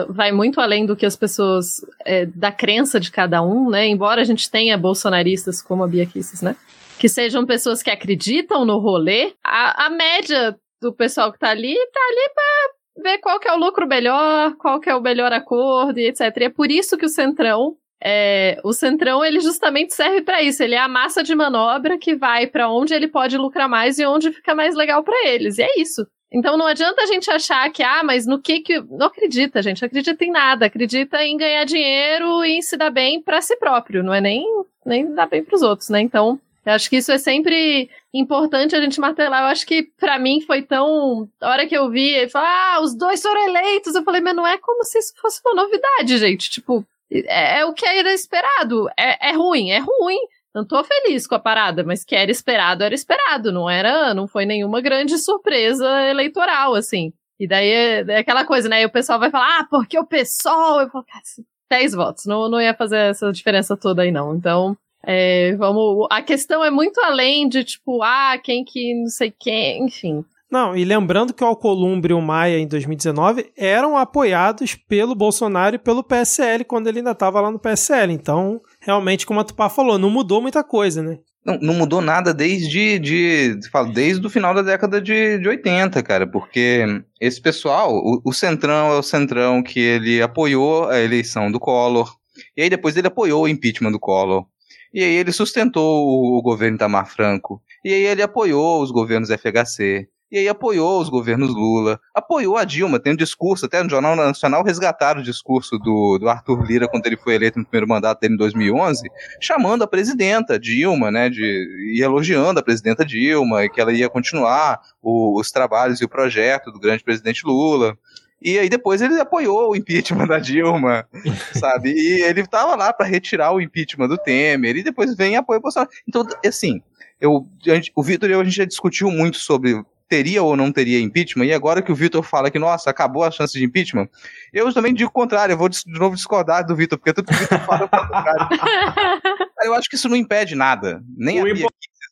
[0.09, 3.85] vai muito além do que as pessoas é, da crença de cada um, né?
[3.85, 6.55] Embora a gente tenha bolsonaristas como a Bia Kisses, né?
[6.97, 11.75] Que sejam pessoas que acreditam no rolê, a, a média do pessoal que tá ali,
[11.75, 15.33] tá ali pra ver qual que é o lucro melhor, qual que é o melhor
[15.33, 16.21] acordo e etc.
[16.37, 20.63] E é por isso que o Centrão, é, o Centrão ele justamente serve para isso.
[20.63, 24.05] Ele é a massa de manobra que vai para onde ele pode lucrar mais e
[24.05, 25.57] onde fica mais legal para eles.
[25.57, 26.07] E é isso.
[26.31, 28.81] Então não adianta a gente achar que, ah, mas no que que.
[28.81, 29.83] Não acredita, gente.
[29.83, 30.65] Acredita em nada.
[30.65, 34.03] Acredita em ganhar dinheiro e em se dar bem para si próprio.
[34.03, 34.45] Não é nem,
[34.85, 36.01] nem dar bem para os outros, né?
[36.01, 39.43] Então eu acho que isso é sempre importante a gente martelar.
[39.43, 41.29] Eu acho que para mim foi tão.
[41.39, 43.95] A hora que eu vi, ele falou: ah, os dois foram eleitos.
[43.95, 46.49] Eu falei, mas não é como se isso fosse uma novidade, gente.
[46.49, 48.89] Tipo, é, é o que era esperado.
[48.97, 50.19] É, é ruim, é ruim.
[50.57, 53.51] Não tô feliz com a parada, mas que era esperado, era esperado.
[53.51, 57.13] Não era, não foi nenhuma grande surpresa eleitoral, assim.
[57.39, 58.81] E daí é, é aquela coisa, né?
[58.81, 60.81] E o pessoal vai falar, ah, porque o pessoal.
[60.81, 61.21] Eu falo, cara,
[61.69, 62.25] 10 votos.
[62.25, 64.35] Não, não ia fazer essa diferença toda aí, não.
[64.35, 69.31] Então, é, vamos, a questão é muito além de tipo, ah, quem que não sei
[69.37, 70.25] quem, enfim.
[70.49, 75.75] Não, e lembrando que o Alcolumbre e o Maia em 2019 eram apoiados pelo Bolsonaro
[75.75, 78.13] e pelo PSL quando ele ainda estava lá no PSL.
[78.13, 81.19] Então, realmente, como a Tupá falou, não mudou muita coisa, né?
[81.45, 83.59] Não, não mudou nada desde, de,
[83.93, 86.85] desde o final da década de, de 80, cara, porque
[87.19, 92.15] esse pessoal, o, o Centrão é o Centrão que ele apoiou a eleição do Collor,
[92.55, 94.45] e aí depois ele apoiou o impeachment do Collor.
[94.93, 97.61] E aí ele sustentou o governo Itamar Franco.
[97.83, 100.07] E aí ele apoiou os governos FHC.
[100.29, 104.13] E aí apoiou os governos Lula, apoiou a Dilma, tem um discurso, até no Jornal
[104.13, 108.19] Nacional resgataram o discurso do, do Arthur Lira quando ele foi eleito no primeiro mandato
[108.19, 109.09] dele em 2011,
[109.39, 114.09] chamando a presidenta Dilma, né, de, e elogiando a presidenta Dilma, e que ela ia
[114.09, 117.97] continuar o, os trabalhos e o projeto do grande presidente Lula.
[118.41, 121.07] E aí depois ele apoiou o impeachment da Dilma,
[121.57, 121.93] sabe?
[121.93, 125.57] E ele estava lá para retirar o impeachment do Temer, e depois vem e apoia
[125.59, 125.89] o Bolsonaro.
[126.05, 126.81] Então, assim,
[127.19, 130.71] eu, gente, o Vitor e eu, a gente já discutiu muito sobre teria ou não
[130.71, 134.07] teria impeachment, e agora que o Vitor fala que, nossa, acabou a chance de impeachment,
[134.53, 137.33] eu também digo o contrário, eu vou de novo discordar do Vitor, porque tudo que
[137.33, 138.47] o Vitor fala é o contrário.
[139.63, 141.01] eu acho que isso não impede nada.
[141.15, 141.67] Nem o a Bia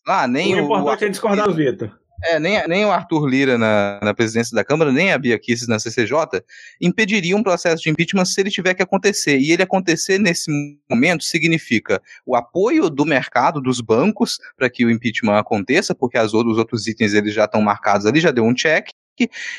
[0.07, 1.91] lá, nem o, o importante o, é discordar do Vitor.
[2.27, 5.67] É, nem, nem o Arthur Lira na, na presidência da Câmara, nem a Bia Kicis
[5.67, 6.41] na CCJ
[6.81, 9.37] impediriam um processo de impeachment se ele tiver que acontecer.
[9.37, 10.49] E ele acontecer nesse
[10.89, 16.33] momento significa o apoio do mercado, dos bancos, para que o impeachment aconteça, porque as,
[16.33, 18.89] os outros itens eles já estão marcados ali, já deu um check,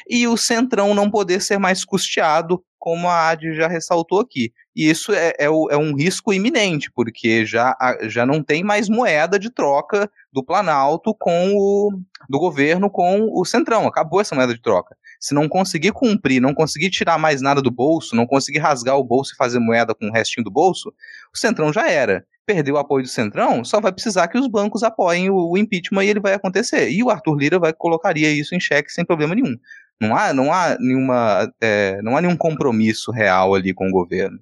[0.08, 4.52] e o Centrão não poder ser mais custeado, como a AD já ressaltou aqui.
[4.74, 9.38] E isso é, é, é, um risco iminente, porque já, já não tem mais moeda
[9.38, 11.90] de troca do Planalto com o
[12.28, 13.86] do governo com o Centrão.
[13.86, 14.96] Acabou essa moeda de troca.
[15.18, 19.04] Se não conseguir cumprir, não conseguir tirar mais nada do bolso, não conseguir rasgar o
[19.04, 20.92] bolso e fazer moeda com o restinho do bolso,
[21.34, 22.24] o Centrão já era.
[22.46, 26.04] Perdeu o apoio do Centrão, só vai precisar que os bancos apoiem o, o impeachment
[26.04, 26.88] e ele vai acontecer.
[26.90, 29.56] E o Arthur Lira vai colocaria isso em xeque sem problema nenhum.
[30.00, 34.38] Não há, não há nenhuma, é, não há nenhum compromisso real ali com o governo.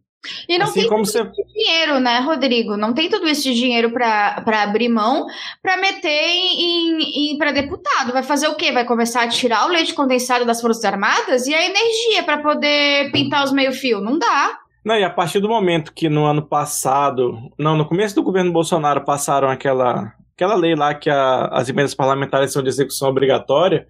[0.48, 1.20] E não assim tem todo você...
[1.20, 2.76] esse dinheiro, né, Rodrigo?
[2.76, 5.26] Não tem todo esse dinheiro para abrir mão
[5.62, 8.12] para meter em, em para deputado.
[8.12, 8.72] Vai fazer o quê?
[8.72, 13.10] Vai começar a tirar o leite condensado das Forças Armadas e a energia para poder
[13.12, 14.00] pintar os meio-fio?
[14.00, 14.60] Não dá.
[14.84, 18.52] Não, e a partir do momento que no ano passado, não, no começo do governo
[18.52, 23.86] Bolsonaro passaram aquela, aquela lei lá que a, as emendas parlamentares são de execução obrigatória,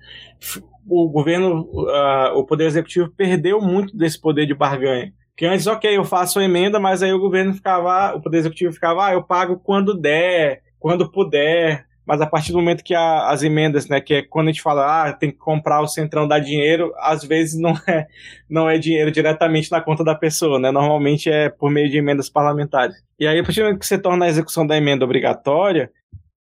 [0.87, 5.13] o governo, uh, o poder executivo perdeu muito desse poder de barganha.
[5.37, 8.73] Que antes, ok, eu faço a emenda, mas aí o governo ficava, o Poder Executivo
[8.73, 11.87] ficava, ah, eu pago quando der, quando puder.
[12.07, 14.63] Mas a partir do momento que a, as emendas, né, que é quando a gente
[14.63, 18.07] fala, ah, tem que comprar o centrão, dar dinheiro, às vezes não é,
[18.49, 20.71] não é dinheiro diretamente na conta da pessoa, né?
[20.71, 22.97] Normalmente é por meio de emendas parlamentares.
[23.19, 25.91] E aí, a partir do momento que você torna a execução da emenda obrigatória,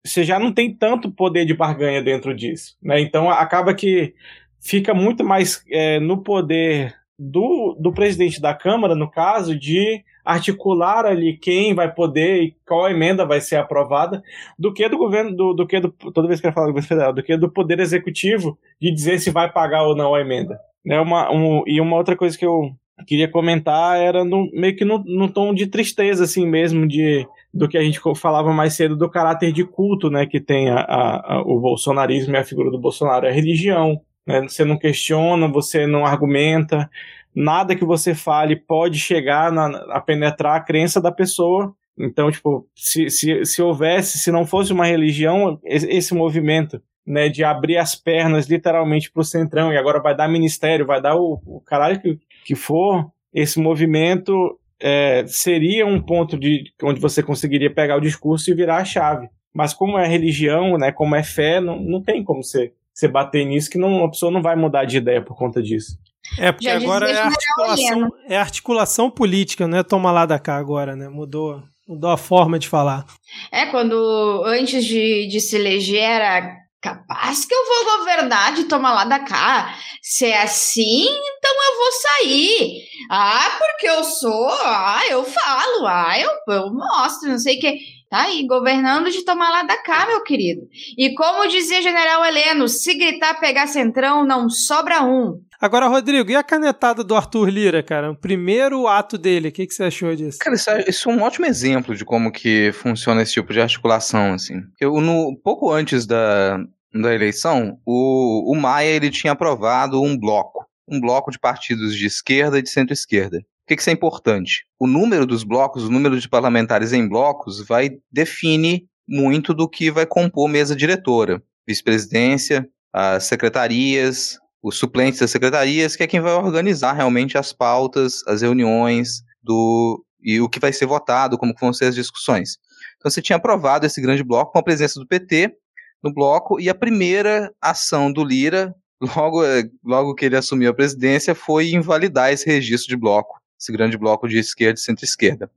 [0.04, 3.00] você já não tem tanto poder de barganha dentro disso, né?
[3.00, 4.14] Então acaba que
[4.60, 11.04] fica muito mais é, no poder do, do presidente da Câmara, no caso, de articular
[11.04, 14.22] ali quem vai poder e qual emenda vai ser aprovada,
[14.58, 16.88] do que do governo, do, do que do, toda vez que eu falo do governo
[16.88, 20.58] federal, do que do poder executivo de dizer se vai pagar ou não a emenda.
[20.84, 22.70] Né, uma, um, e uma outra coisa que eu
[23.06, 27.68] queria comentar era no, meio que no, no tom de tristeza, assim mesmo, de do
[27.68, 31.34] que a gente falava mais cedo do caráter de culto, né, que tem a, a,
[31.34, 34.00] a o bolsonarismo e a figura do Bolsonaro, a religião.
[34.26, 34.42] Né?
[34.42, 36.90] Você não questiona, você não argumenta,
[37.34, 41.74] nada que você fale pode chegar na, a penetrar a crença da pessoa.
[41.98, 47.44] Então, tipo, se, se, se houvesse, se não fosse uma religião, esse movimento né, de
[47.44, 51.40] abrir as pernas literalmente para o centrão e agora vai dar ministério, vai dar o,
[51.44, 57.72] o caralho que, que for, esse movimento é, seria um ponto de onde você conseguiria
[57.72, 59.28] pegar o discurso e virar a chave.
[59.52, 63.44] Mas como é religião, né, como é fé, não, não tem como você você bater
[63.44, 65.98] nisso que não, a pessoa não vai mudar de ideia por conta disso.
[66.38, 70.56] É, porque Já agora é articulação, é articulação política, não é tomar lá da cá
[70.56, 71.08] agora, né?
[71.08, 73.04] Mudou, mudou a forma de falar.
[73.52, 78.92] É, quando antes de, de se eleger era capaz que eu vou governar de tomar
[78.92, 79.74] lá da cá.
[80.02, 82.82] Se é assim, então eu vou sair.
[83.10, 87.78] Ah, porque eu sou, ah, eu falo, ah, eu, eu mostro, não sei o que.
[88.14, 90.68] Tá aí, governando de tomar lá da cá, meu querido.
[90.96, 95.40] E como dizia General Heleno, se gritar pegar centrão, não sobra um.
[95.60, 98.12] Agora, Rodrigo, e a canetada do Arthur Lira, cara?
[98.12, 100.38] O primeiro ato dele, o que, que você achou disso?
[100.38, 103.60] Cara, isso é, isso é, um ótimo exemplo de como que funciona esse tipo de
[103.60, 104.62] articulação, assim.
[104.80, 106.58] Eu, no, pouco antes da,
[106.94, 110.64] da eleição, o, o Maia ele tinha aprovado um bloco.
[110.88, 113.44] Um bloco de partidos de esquerda e de centro-esquerda.
[113.64, 114.66] Por que, que isso é importante?
[114.78, 119.90] O número dos blocos, o número de parlamentares em blocos, vai define muito do que
[119.90, 121.42] vai compor mesa diretora.
[121.66, 128.22] Vice-presidência, as secretarias, os suplentes das secretarias, que é quem vai organizar realmente as pautas,
[128.26, 132.58] as reuniões do e o que vai ser votado, como vão ser as discussões.
[132.98, 135.54] Então você tinha aprovado esse grande bloco com a presença do PT
[136.02, 138.74] no bloco e a primeira ação do Lira,
[139.16, 139.40] logo,
[139.82, 144.28] logo que ele assumiu a presidência, foi invalidar esse registro de bloco esse grande bloco
[144.28, 145.50] de esquerda e centro-esquerda.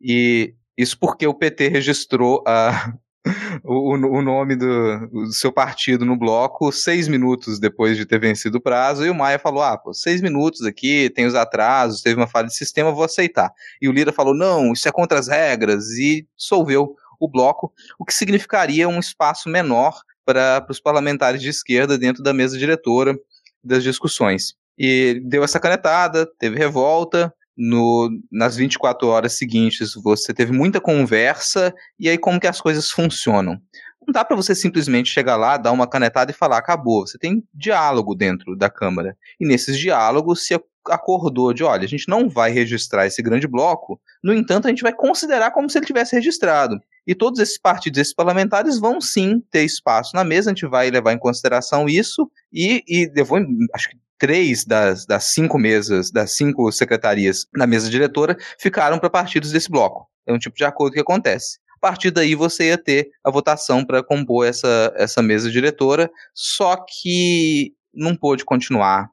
[0.00, 2.92] E isso porque o PT registrou a,
[3.64, 8.58] o, o, nome do, do, seu partido no bloco seis minutos depois de ter vencido
[8.58, 12.20] o prazo, e o Maia falou: ah, pô, seis minutos aqui, tem os atrasos, teve
[12.20, 13.52] uma falha de sistema, vou aceitar.
[13.80, 18.04] E o Lira falou: não, isso é contra as regras, e dissolveu o bloco, o
[18.04, 23.16] que significaria um espaço menor para os parlamentares de esquerda dentro da mesa diretora
[23.64, 24.54] das discussões.
[24.78, 27.32] E deu essa canetada, teve revolta.
[27.58, 31.74] No, nas 24 horas seguintes, você teve muita conversa.
[31.98, 33.58] E aí, como que as coisas funcionam?
[34.06, 37.06] Não dá para você simplesmente chegar lá, dar uma canetada e falar, acabou.
[37.06, 39.16] Você tem diálogo dentro da Câmara.
[39.40, 40.54] E nesses diálogos se
[40.88, 44.82] acordou de, olha, a gente não vai registrar esse grande bloco, no entanto, a gente
[44.82, 46.78] vai considerar como se ele tivesse registrado.
[47.06, 50.90] E todos esses partidos, esses parlamentares vão sim ter espaço na mesa, a gente vai
[50.90, 53.38] levar em consideração isso, e, e levou,
[53.74, 59.10] acho que três das, das cinco mesas, das cinco secretarias na mesa diretora, ficaram para
[59.10, 60.08] partidos desse bloco.
[60.26, 61.58] É um tipo de acordo que acontece.
[61.76, 66.76] A partir daí você ia ter a votação para compor essa, essa mesa diretora, só
[66.76, 69.10] que não pôde continuar.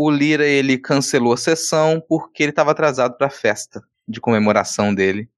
[0.00, 4.94] O Lira ele cancelou a sessão porque ele estava atrasado para a festa de comemoração
[4.94, 5.28] dele.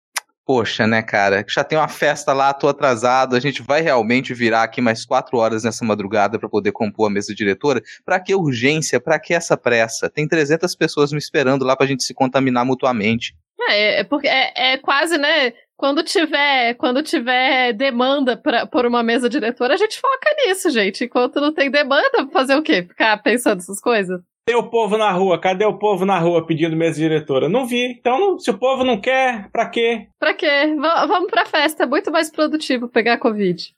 [0.45, 1.43] Poxa, né, cara?
[1.49, 3.35] Já tem uma festa lá, tô atrasado.
[3.35, 7.11] A gente vai realmente virar aqui mais quatro horas nessa madrugada para poder compor a
[7.11, 7.81] mesa diretora?
[8.05, 9.01] Para que urgência?
[9.01, 10.11] Para que essa pressa?
[10.11, 13.35] Tem 300 pessoas me esperando lá pra gente se contaminar mutuamente.
[13.71, 15.55] É, é porque é, é quase, né?
[15.81, 21.05] Quando tiver, quando tiver demanda pra, por uma mesa diretora, a gente foca nisso, gente.
[21.05, 22.83] Enquanto não tem demanda, fazer o quê?
[22.83, 24.21] Ficar pensando essas coisas?
[24.47, 25.41] Cadê o povo na rua?
[25.41, 27.49] Cadê o povo na rua pedindo mesa diretora?
[27.49, 27.97] Não vi.
[27.99, 30.09] Então, se o povo não quer, pra quê?
[30.19, 30.67] Pra quê?
[30.67, 31.85] V vamos pra festa.
[31.85, 33.73] É muito mais produtivo pegar Covid.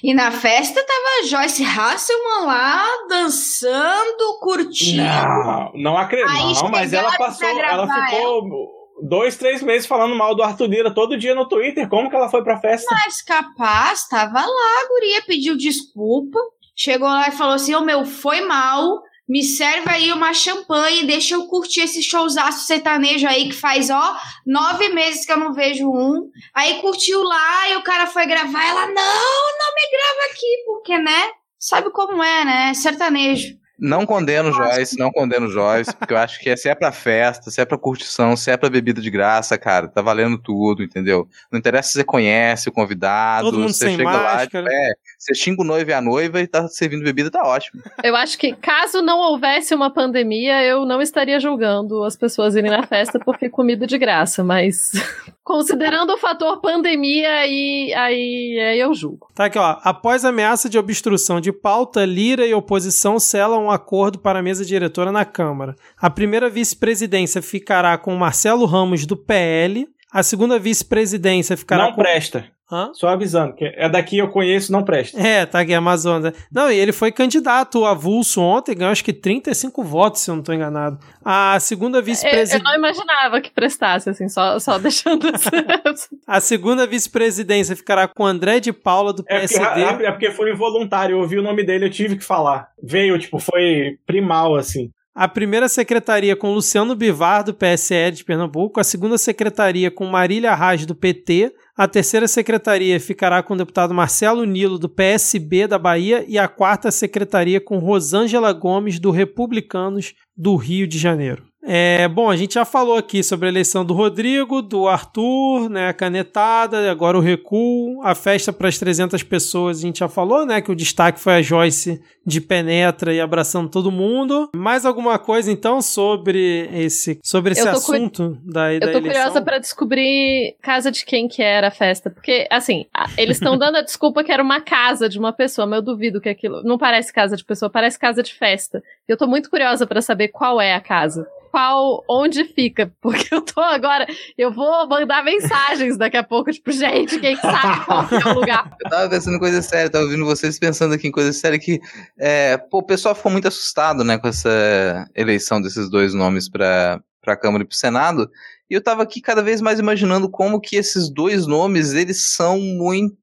[0.00, 5.02] E na festa tava Joyce Hasselman lá dançando, curtindo.
[5.02, 6.62] Não, não acredito.
[6.62, 8.77] Não, mas ela passou, ela ficou ela.
[9.02, 11.88] Dois, três meses falando mal do Arthur Lira todo dia no Twitter.
[11.88, 12.86] Como que ela foi pra festa?
[12.94, 16.38] Mas capaz, tava lá, guria, pediu desculpa.
[16.76, 21.06] Chegou lá e falou assim: Ô oh, meu, foi mal me serve aí uma champanhe,
[21.06, 25.52] deixa eu curtir esse showzaço sertanejo aí que faz, ó, nove meses que eu não
[25.52, 26.30] vejo um.
[26.54, 30.98] Aí curtiu lá e o cara foi gravar, ela, não, não me grava aqui, porque,
[30.98, 33.54] né, sabe como é, né, sertanejo.
[33.78, 37.60] Não condeno Joyce, não condeno Joyce, porque eu acho que se é pra festa, se
[37.60, 41.28] é pra curtição, se é pra bebida de graça, cara, tá valendo tudo, entendeu?
[41.50, 44.64] Não interessa se você conhece o convidado, Todo mundo você sem chega máscara.
[44.64, 47.82] lá, é, você xinga o noivo e a noiva e tá servindo bebida, tá ótimo.
[48.04, 52.70] Eu acho que caso não houvesse uma pandemia, eu não estaria julgando as pessoas irem
[52.70, 54.92] na festa porque comida de graça, mas
[55.42, 59.28] considerando o fator pandemia, aí, aí, aí eu julgo.
[59.34, 59.78] Tá aqui, ó.
[59.82, 64.64] Após ameaça de obstrução de pauta, Lira e oposição selam um acordo para a mesa
[64.64, 65.74] diretora na Câmara.
[66.00, 69.88] A primeira vice-presidência ficará com Marcelo Ramos, do PL.
[70.12, 72.02] A segunda vice-presidência ficará Não com...
[72.02, 72.46] presta.
[72.70, 72.90] Hã?
[72.92, 75.18] Só avisando, que é daqui eu conheço, não presta.
[75.18, 76.34] É, tá aqui, Amazonas.
[76.52, 80.42] Não, e ele foi candidato avulso ontem, ganhou acho que 35 votos, se eu não
[80.42, 80.98] tô enganado.
[81.24, 82.62] A segunda Eu, eu vice-presidente.
[82.64, 85.28] não imaginava que prestasse, assim, só, só deixando.
[86.26, 89.82] A segunda vice-presidência ficará com André de Paula, do É porque, PSD.
[90.04, 92.68] é porque foi involuntário, eu ouvi o nome dele, eu tive que falar.
[92.82, 94.90] Veio, tipo, foi primal, assim.
[95.14, 98.78] A primeira secretaria com Luciano Bivar, do PSL de Pernambuco.
[98.78, 101.52] A segunda secretaria com Marília Arras, do PT.
[101.78, 106.24] A terceira secretaria ficará com o deputado Marcelo Nilo, do PSB da Bahia.
[106.26, 111.47] E a quarta secretaria com Rosângela Gomes, do Republicanos do Rio de Janeiro.
[111.60, 115.88] É, bom, a gente já falou aqui sobre a eleição do Rodrigo, do Arthur, né,
[115.88, 120.46] a canetada, agora o recuo, a festa para as 300 pessoas, a gente já falou,
[120.46, 124.48] né, que o destaque foi a Joyce de penetra e abraçando todo mundo.
[124.54, 128.86] Mais alguma coisa então sobre esse sobre esse tô cu- assunto da, da Eu tô
[128.86, 129.02] eleição?
[129.02, 132.08] curiosa pra descobrir casa de quem que era a festa.
[132.10, 132.86] Porque, assim,
[133.16, 136.20] eles estão dando a desculpa que era uma casa de uma pessoa, mas eu duvido
[136.20, 136.62] que aquilo.
[136.62, 138.82] Não parece casa de pessoa, parece casa de festa.
[139.08, 141.26] Eu tô muito curiosa pra saber qual é a casa.
[141.50, 146.70] Qual, onde fica, porque eu tô agora, eu vou mandar mensagens daqui a pouco, tipo,
[146.70, 148.76] gente, quem sabe qual é o lugar?
[148.84, 151.80] Eu tava pensando em coisa séria, tava ouvindo vocês pensando aqui em coisa séria que,
[152.18, 157.00] é, pô, o pessoal ficou muito assustado, né, com essa eleição desses dois nomes pra,
[157.22, 158.30] pra Câmara e pro Senado,
[158.70, 162.58] e eu tava aqui cada vez mais imaginando como que esses dois nomes, eles são
[162.60, 163.16] muito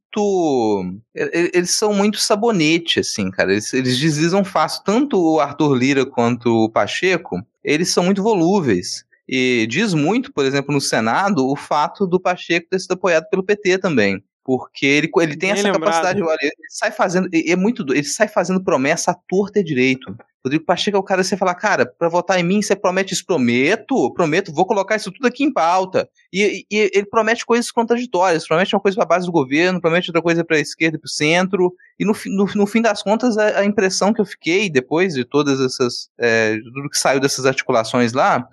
[1.16, 3.52] e- eles são muito sabonete, assim, cara.
[3.52, 4.84] Eles, eles deslizam fácil.
[4.84, 9.06] Tanto o Arthur Lira quanto o Pacheco, eles são muito volúveis.
[9.28, 13.44] E diz muito, por exemplo, no Senado, o fato do Pacheco ter sido apoiado pelo
[13.44, 14.24] PT também.
[14.46, 15.82] Porque ele, ele tem Bem essa lembrado.
[15.86, 20.16] capacidade, olha, ele sai fazendo, é muito, ele sai fazendo promessa à torta e direito.
[20.46, 23.16] Rodrigo Pacheco é o cara que você fala, cara, pra votar em mim, você promete
[23.16, 26.08] isso, prometo, prometo, vou colocar isso tudo aqui em pauta.
[26.32, 30.12] E, e- e ele promete coisas contraditórias, promete uma coisa pra base do governo, promete
[30.12, 31.74] outra coisa pra esquerda e pro centro.
[32.00, 35.26] E no, no, no fim das contas, a, a impressão que eu fiquei, depois de
[35.26, 38.48] todas essas, é, de tudo que saiu dessas articulações lá,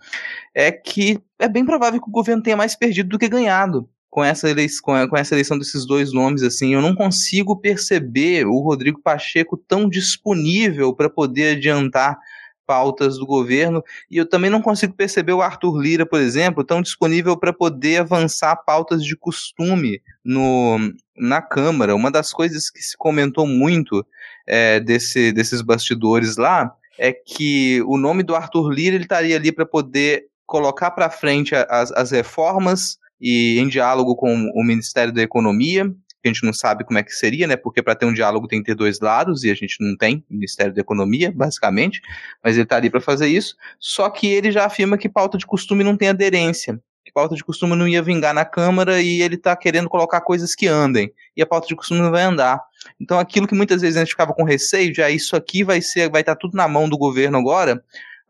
[0.55, 4.23] é que é bem provável que o governo tenha mais perdido do que ganhado com
[4.23, 9.01] essa, eleição, com, essa eleição desses dois nomes, assim, eu não consigo perceber o Rodrigo
[9.01, 12.19] Pacheco tão disponível para poder adiantar
[12.67, 16.83] pautas do governo, e eu também não consigo perceber o Arthur Lira, por exemplo, tão
[16.83, 20.77] disponível para poder avançar pautas de costume no,
[21.17, 21.97] na Câmara.
[21.97, 24.07] Uma das coisas que se comentou muito
[24.47, 29.51] é, desse, desses bastidores lá é que o nome do Arthur Lira ele estaria ali
[29.51, 35.23] para poder colocar para frente as, as reformas e em diálogo com o Ministério da
[35.23, 35.89] Economia,
[36.21, 37.57] que a gente não sabe como é que seria, né?
[37.57, 40.25] Porque para ter um diálogo tem que ter dois lados e a gente não tem
[40.29, 42.01] Ministério da Economia, basicamente,
[42.43, 43.57] mas ele está ali para fazer isso.
[43.79, 47.45] Só que ele já afirma que pauta de costume não tem aderência, que pauta de
[47.45, 51.43] costume não ia vingar na Câmara e ele está querendo colocar coisas que andem e
[51.43, 52.61] a pauta de costume não vai andar.
[53.01, 56.11] Então aquilo que muitas vezes a gente ficava com receio, já isso aqui vai ser,
[56.11, 57.83] vai estar tá tudo na mão do governo agora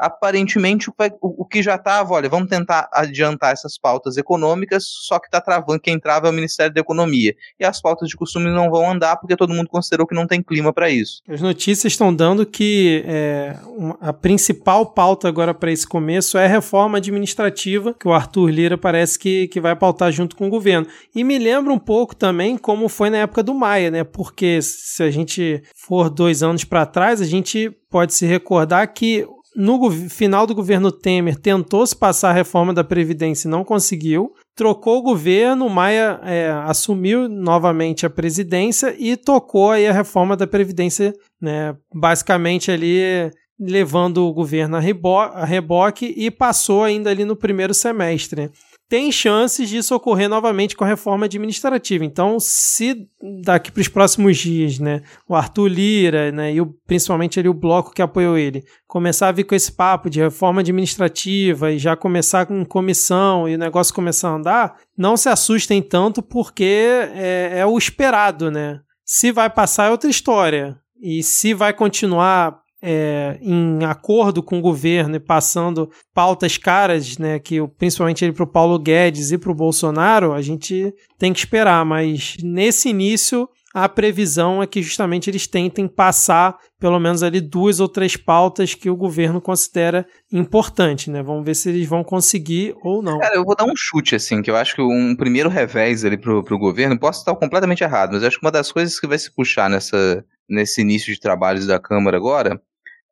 [0.03, 5.27] aparentemente o, o, que já estava, olha, vamos tentar adiantar essas pautas econômicas, só que
[5.27, 7.37] está travando, quem trava é o Ministério da Economia.
[7.59, 10.43] E as pautas de costume não vão andar porque todo mundo considerou que não tem
[10.43, 11.23] clima para isso.
[11.29, 13.57] As notícias estão dando que é,
[14.01, 18.77] a principal pauta agora para esse começo é a reforma administrativa, que o Arthur Lira
[18.77, 20.89] parece que, que vai pautar junto com o governo.
[21.15, 24.03] E me lembra um pouco também como foi na época do Maia, né?
[24.03, 29.25] Porque se a gente for dois anos para trás, a gente pode se recordar que
[29.55, 34.33] no final do governo Temer, tentou se passar a reforma da Previdência e não conseguiu.
[34.55, 40.47] Trocou o governo, Maia é, assumiu novamente a presidência e tocou aí a reforma da
[40.47, 43.31] Previdência, né, basicamente ali
[43.61, 44.81] levando o governo a,
[45.25, 48.51] a reboque e passou ainda ali no primeiro semestre
[48.93, 52.05] tem chances disso ocorrer novamente com a reforma administrativa.
[52.05, 53.09] Então, se
[53.43, 57.55] daqui para os próximos dias, né, o Arthur Lira, né, e o, principalmente ali o
[57.55, 61.97] bloco que apoiou ele, começar a vir com esse papo de reforma administrativa e já
[61.97, 67.61] começar com comissão e o negócio começar a andar, não se assustem tanto porque é,
[67.61, 68.81] é o esperado, né?
[69.07, 70.77] Se vai passar é outra história.
[71.01, 77.39] E se vai continuar é, em acordo com o governo e passando pautas caras, né,
[77.39, 81.85] que principalmente para o Paulo Guedes e para o Bolsonaro, a gente tem que esperar.
[81.85, 87.79] Mas nesse início, a previsão é que justamente eles tentem passar pelo menos ali duas
[87.79, 91.23] ou três pautas que o governo considera importante, né?
[91.23, 93.21] Vamos ver se eles vão conseguir ou não.
[93.21, 96.19] Cara, eu vou dar um chute, assim, que eu acho que um primeiro revés ali
[96.19, 99.19] pro, pro governo, posso estar completamente errado, mas acho que uma das coisas que vai
[99.19, 102.61] se puxar nessa, nesse início de trabalhos da Câmara agora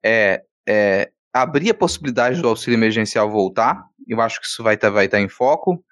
[0.05, 4.89] é, é abrir a possibilidade do auxílio emergencial voltar, eu acho que isso vai estar
[4.89, 5.85] tá, vai tá em foco,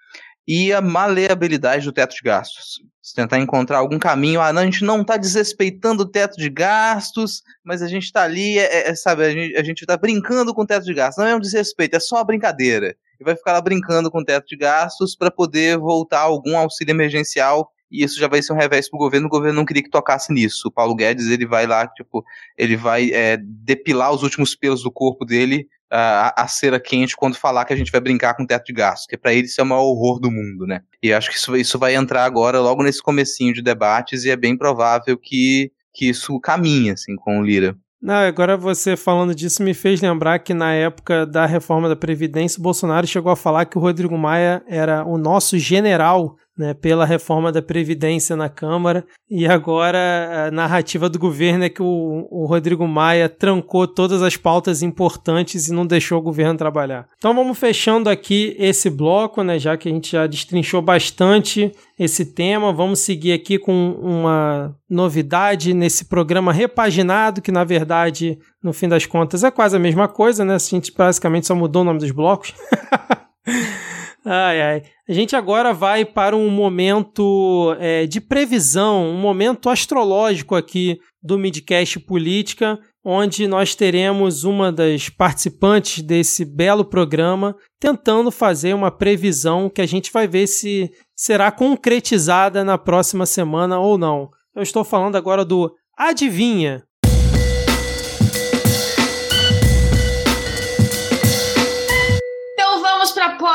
[0.46, 2.80] e a maleabilidade do teto de gastos.
[3.02, 6.48] Se tentar encontrar algum caminho, ah, não, a gente não está desrespeitando o teto de
[6.48, 10.62] gastos, mas a gente está ali, é, é, é, sabe, a gente está brincando com
[10.62, 11.22] o teto de gastos.
[11.22, 12.96] Não é um desrespeito, é só uma brincadeira.
[13.20, 16.92] E vai ficar lá brincando com o teto de gastos para poder voltar algum auxílio
[16.92, 19.90] emergencial e isso já vai ser um revés pro governo, o governo não queria que
[19.90, 20.68] tocasse nisso.
[20.68, 22.24] O Paulo Guedes, ele vai lá, tipo,
[22.56, 27.36] ele vai é, depilar os últimos pelos do corpo dele a, a cera quente quando
[27.36, 29.64] falar que a gente vai brincar com teto de gastos, que para ele isso é
[29.64, 30.82] o maior horror do mundo, né?
[31.02, 34.36] E acho que isso, isso vai entrar agora logo nesse comecinho de debates e é
[34.36, 37.76] bem provável que, que isso caminhe, assim, com o Lira.
[38.00, 42.60] Não, agora você falando disso me fez lembrar que na época da reforma da Previdência,
[42.60, 47.06] o Bolsonaro chegou a falar que o Rodrigo Maia era o nosso general né, pela
[47.06, 52.46] reforma da Previdência na Câmara, e agora a narrativa do governo é que o, o,
[52.46, 57.06] Rodrigo Maia trancou todas as pautas importantes e não deixou o governo trabalhar.
[57.16, 62.24] Então vamos fechando aqui esse bloco, né, já que a gente já destrinchou bastante esse
[62.24, 68.88] tema, vamos seguir aqui com uma novidade nesse programa repaginado, que na verdade, no fim
[68.88, 70.54] das contas, é quase a mesma coisa, né?
[70.54, 72.52] A gente basicamente só mudou o nome dos blocos.
[74.30, 74.82] Ai, ai.
[75.08, 81.38] A gente agora vai para um momento é, de previsão, um momento astrológico aqui do
[81.38, 89.70] Midcast Política, onde nós teremos uma das participantes desse belo programa tentando fazer uma previsão
[89.70, 94.28] que a gente vai ver se será concretizada na próxima semana ou não.
[94.54, 96.84] Eu estou falando agora do Adivinha,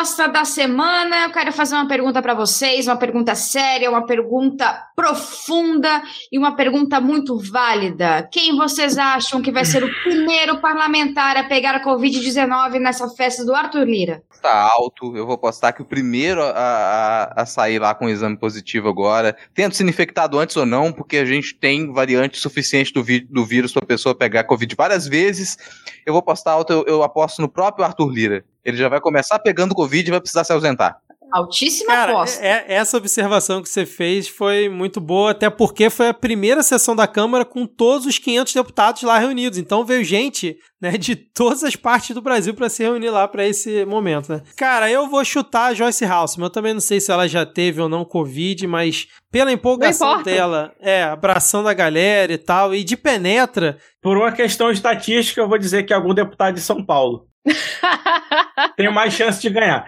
[0.04, 1.24] aposta da semana.
[1.24, 6.58] Eu quero fazer uma pergunta para vocês, uma pergunta séria, uma pergunta profunda e uma
[6.58, 8.28] pergunta muito válida.
[8.30, 13.45] Quem vocês acham que vai ser o primeiro parlamentar a pegar a Covid-19 nessa festa
[13.45, 14.24] do Arthur Lira?
[14.41, 15.16] Tá alto.
[15.16, 18.89] Eu vou postar que o primeiro a, a, a sair lá com o exame positivo
[18.89, 23.45] agora, tendo sido infectado antes ou não, porque a gente tem variante suficiente do, do
[23.45, 25.58] vírus para a pessoa pegar Covid várias vezes.
[26.06, 28.45] Eu vou postar alto, eu, eu aposto no próprio Arthur Lira.
[28.64, 30.97] Ele já vai começar pegando Covid e vai precisar se ausentar.
[31.34, 32.45] Altíssima Cara, aposta.
[32.45, 36.95] é- essa observação que você fez foi muito boa, até porque foi a primeira sessão
[36.95, 39.57] da Câmara com todos os 500 deputados lá reunidos.
[39.57, 43.47] Então veio gente né, de todas as partes do Brasil para se reunir lá para
[43.47, 44.32] esse momento.
[44.32, 44.43] Né?
[44.55, 46.45] Cara, eu vou chutar a Joyce Halseman.
[46.45, 50.72] Eu também não sei se ela já teve ou não Covid, mas pela empolgação dela,
[50.80, 55.57] é, abraçando a galera e tal, e de penetra, Por uma questão estatística, eu vou
[55.57, 57.26] dizer que é algum deputado de São Paulo.
[58.78, 59.86] Tenho mais chance de ganhar.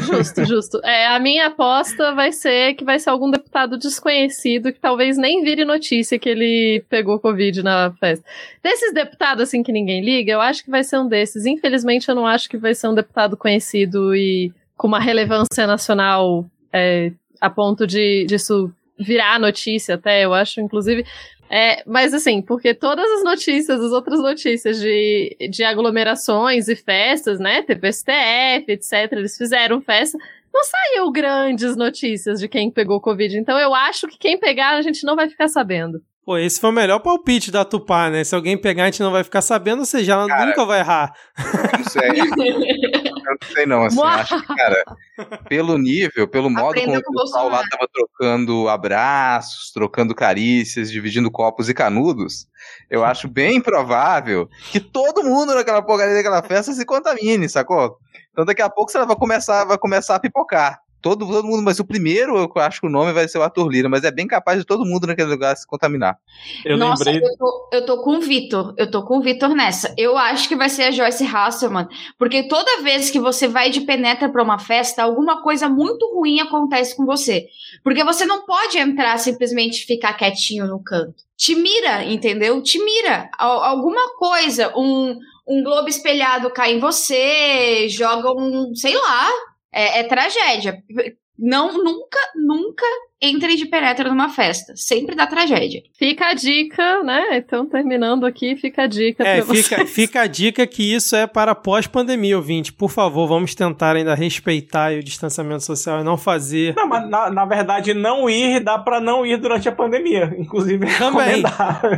[0.00, 0.80] Justo, justo.
[0.82, 5.42] É, a minha aposta vai ser que vai ser algum deputado desconhecido que talvez nem
[5.42, 8.24] vire notícia que ele pegou Covid na festa.
[8.62, 11.44] Desses deputados, assim, que ninguém liga, eu acho que vai ser um desses.
[11.44, 16.46] Infelizmente, eu não acho que vai ser um deputado conhecido e com uma relevância nacional
[16.72, 21.04] é, a ponto de disso virar notícia até, eu acho, inclusive.
[21.48, 27.38] É, mas assim, porque todas as notícias, as outras notícias de, de aglomerações e festas,
[27.38, 27.62] né?
[27.62, 29.12] Teve STF, etc.
[29.12, 30.18] Eles fizeram festa.
[30.52, 33.36] Não saiu grandes notícias de quem pegou Covid.
[33.38, 36.02] Então eu acho que quem pegar a gente não vai ficar sabendo.
[36.24, 38.24] Pô, esse foi o melhor palpite da Tupá, né?
[38.24, 40.80] Se alguém pegar, a gente não vai ficar sabendo, ou seja, ela Cara, nunca vai
[40.80, 41.12] errar.
[41.88, 42.02] Sei.
[43.26, 44.84] Eu não sei não, assim, acho que, cara,
[45.48, 50.90] pelo nível, pelo modo Aprendeu como com o pessoal lá tava trocando abraços, trocando carícias,
[50.90, 52.46] dividindo copos e canudos,
[52.88, 57.98] eu acho bem provável que todo mundo naquela porcaria daquela festa se contamine, sacou?
[58.30, 60.85] Então daqui a pouco você vai começar, vai começar a pipocar.
[61.08, 63.68] Todo, todo mundo, mas o primeiro, eu acho que o nome vai ser o Arthur
[63.68, 66.18] Lira, mas é bem capaz de todo mundo naquele lugar se contaminar.
[66.64, 67.28] Eu Nossa, lembrei.
[67.30, 68.74] eu, tô, eu tô com o Vitor.
[68.76, 69.94] Eu tô com o Vitor nessa.
[69.96, 71.86] Eu acho que vai ser a Joyce Hasselman.
[72.18, 76.40] Porque toda vez que você vai de penetra pra uma festa, alguma coisa muito ruim
[76.40, 77.46] acontece com você.
[77.84, 81.14] Porque você não pode entrar simplesmente e ficar quietinho no canto.
[81.36, 82.60] Te mira, entendeu?
[82.62, 83.30] Te mira.
[83.38, 85.16] Al- alguma coisa, um,
[85.46, 88.74] um globo espelhado cai em você, joga um.
[88.74, 89.28] sei lá.
[89.76, 90.82] É, é tragédia.
[91.38, 92.86] Não, nunca, nunca
[93.20, 94.72] entre de penetra numa festa.
[94.74, 95.82] Sempre dá tragédia.
[95.98, 97.36] Fica a dica, né?
[97.36, 99.90] Então, terminando aqui, fica a dica É, pra fica, vocês.
[99.90, 102.72] fica a dica que isso é para pós-pandemia, ouvinte.
[102.72, 106.74] Por favor, vamos tentar ainda respeitar o distanciamento social e não fazer.
[106.74, 110.34] Não, mas na, na verdade, não ir dá pra não ir durante a pandemia.
[110.38, 111.42] Inclusive, é Também.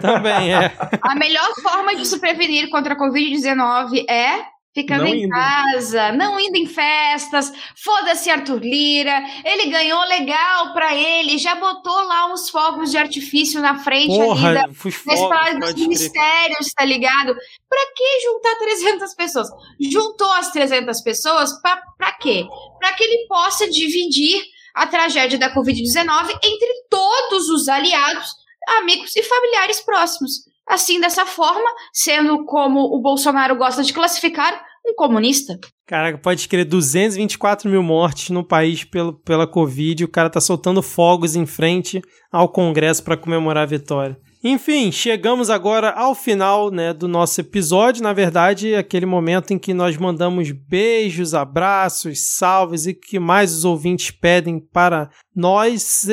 [0.02, 0.72] Também é.
[1.00, 5.30] A melhor forma de se prevenir contra a Covid-19 é ficando Não em indo.
[5.30, 7.52] casa, não indo em festas.
[7.76, 9.20] Foda-se Arthur Lira.
[9.44, 14.54] Ele ganhou legal pra ele, já botou lá uns fogos de artifício na frente ali
[14.54, 14.92] da, Porra, fui
[15.28, 17.34] praias dos ministérios, tá ligado?
[17.68, 19.48] Pra que juntar 300 pessoas?
[19.80, 22.46] Juntou as 300 pessoas pra, pra quê?
[22.78, 24.42] Pra que ele possa dividir
[24.74, 28.32] a tragédia da Covid-19 entre todos os aliados,
[28.78, 30.46] amigos e familiares próximos.
[30.68, 35.58] Assim, dessa forma, sendo como o Bolsonaro gosta de classificar, um comunista.
[35.86, 40.04] Caraca, pode crer, 224 mil mortes no país pelo, pela Covid.
[40.04, 44.18] O cara tá soltando fogos em frente ao Congresso para comemorar a vitória.
[44.42, 48.02] Enfim, chegamos agora ao final né, do nosso episódio.
[48.02, 53.64] Na verdade, aquele momento em que nós mandamos beijos, abraços, salves e que mais os
[53.64, 56.06] ouvintes pedem para nós.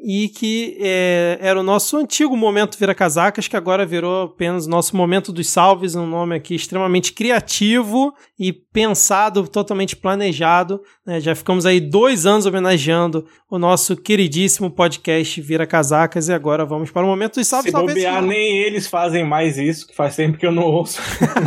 [0.00, 4.96] E que é, era o nosso antigo momento Vira Casacas, que agora virou apenas nosso
[4.96, 10.80] momento dos salves, um nome aqui extremamente criativo e pensado, totalmente planejado.
[11.08, 11.20] Né?
[11.20, 16.90] Já ficamos aí dois anos homenageando o nosso queridíssimo podcast Vira Casacas e agora vamos
[16.90, 17.70] para o momento dos salves.
[17.70, 21.00] Se Talvez, bobear, nem eles fazem mais isso, que faz tempo que eu não ouço.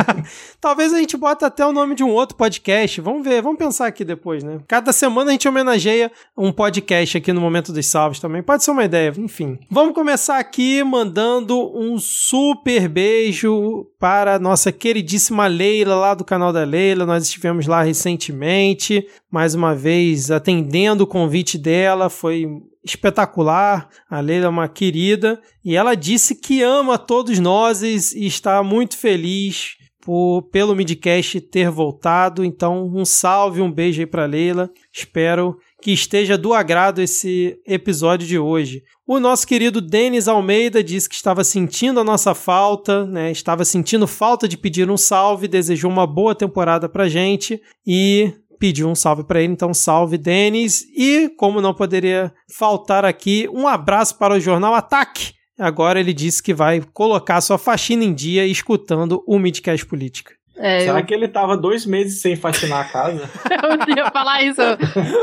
[0.60, 3.00] talvez a gente bota até o nome de um outro podcast.
[3.00, 4.58] Vamos ver, vamos pensar aqui depois, né?
[4.66, 8.42] Cada semana a gente homenageia um podcast aqui no momento dos salves também.
[8.42, 9.60] Pode ser uma ideia, enfim.
[9.70, 16.52] Vamos começar aqui mandando um super beijo para a nossa queridíssima Leila, lá do canal
[16.52, 17.06] da Leila.
[17.06, 22.46] Nós estivemos lá recentemente, mais uma vez atendendo o convite dela, foi
[22.84, 23.88] espetacular.
[24.10, 28.96] A Leila é uma querida e ela disse que ama todos nós e está muito
[28.96, 32.44] feliz por, pelo Midcast ter voltado.
[32.44, 34.70] Então, um salve, um beijo aí para Leila.
[34.92, 38.82] Espero que esteja do agrado esse episódio de hoje.
[39.06, 43.32] O nosso querido Denis Almeida disse que estava sentindo a nossa falta, né?
[43.32, 48.32] Estava sentindo falta de pedir um salve, desejou uma boa temporada pra gente e
[48.62, 53.66] pediu um salve para ele, então salve Denis e como não poderia faltar aqui, um
[53.66, 55.32] abraço para o jornal Ataque.
[55.58, 60.34] Agora ele disse que vai colocar sua faxina em dia escutando o Midcast Política.
[60.56, 63.28] É, Será eu, que ele tava dois meses sem faxinar a casa?
[63.90, 64.62] eu ia falar isso.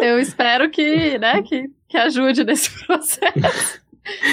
[0.02, 3.80] Eu, espero que, né, que, que ajude nesse processo.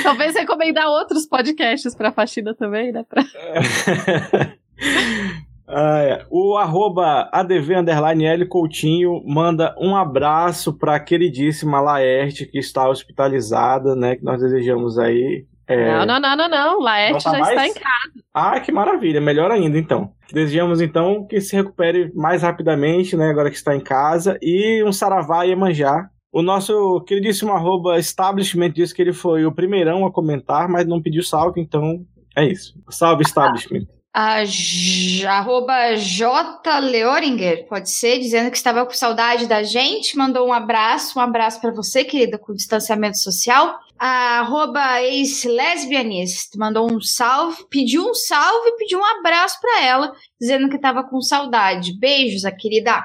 [0.02, 3.04] Talvez recomendar outros podcasts pra faxina também, né?
[3.08, 3.22] Pra...
[5.68, 6.26] Ah, é.
[6.30, 12.88] O arroba ADV underline L Coutinho manda um abraço para a queridíssima Laerte, que está
[12.88, 14.16] hospitalizada, né?
[14.16, 15.44] Que nós desejamos aí.
[15.66, 16.80] é, Não, não, não, não, não.
[16.80, 17.70] Laerte tá já está mais?
[17.70, 18.24] em casa.
[18.32, 20.12] Ah, que maravilha, melhor ainda então.
[20.32, 23.28] Desejamos então que se recupere mais rapidamente, né?
[23.28, 24.38] Agora que está em casa.
[24.40, 26.10] E um saravá e manjar.
[26.32, 31.00] O nosso queridíssimo arroba establishment disse que ele foi o primeirão a comentar, mas não
[31.00, 32.04] pediu salve, então
[32.36, 32.74] é isso.
[32.90, 33.86] Salve establishment.
[34.18, 36.78] A J- arroba J.
[36.78, 41.60] Leoringer, pode ser, dizendo que estava com saudade da gente, mandou um abraço, um abraço
[41.60, 43.78] para você, querida, com distanciamento social.
[43.98, 50.70] A arroba ex-lesbianist mandou um salve, pediu um salve, pediu um abraço para ela, dizendo
[50.70, 51.92] que estava com saudade.
[51.98, 53.04] Beijos, a querida.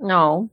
[0.00, 0.48] Não.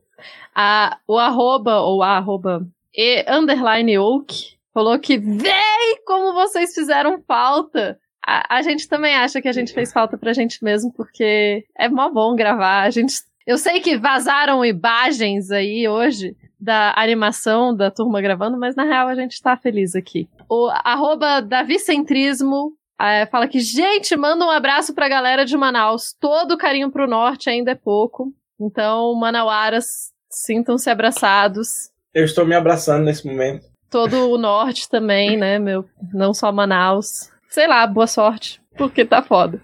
[0.54, 7.22] A, o arroba, ou a arroba, e underline oak, falou que vem como vocês fizeram
[7.26, 7.98] falta.
[8.26, 11.88] A, a gente também acha que a gente fez falta pra gente mesmo, porque é
[11.88, 12.82] mó bom gravar.
[12.82, 13.14] A gente,
[13.46, 19.06] eu sei que vazaram imagens aí hoje da animação da turma gravando, mas na real
[19.08, 20.28] a gente tá feliz aqui.
[20.48, 26.14] O arroba Davicentrismo é, fala que, gente, manda um abraço pra galera de Manaus.
[26.18, 28.32] Todo carinho pro norte ainda é pouco.
[28.58, 31.90] Então, manauaras, sintam-se abraçados.
[32.14, 33.66] Eu estou me abraçando nesse momento.
[33.90, 35.84] Todo o norte também, né, meu?
[36.12, 37.30] Não só Manaus.
[37.56, 39.62] Sei lá, boa sorte, porque tá foda.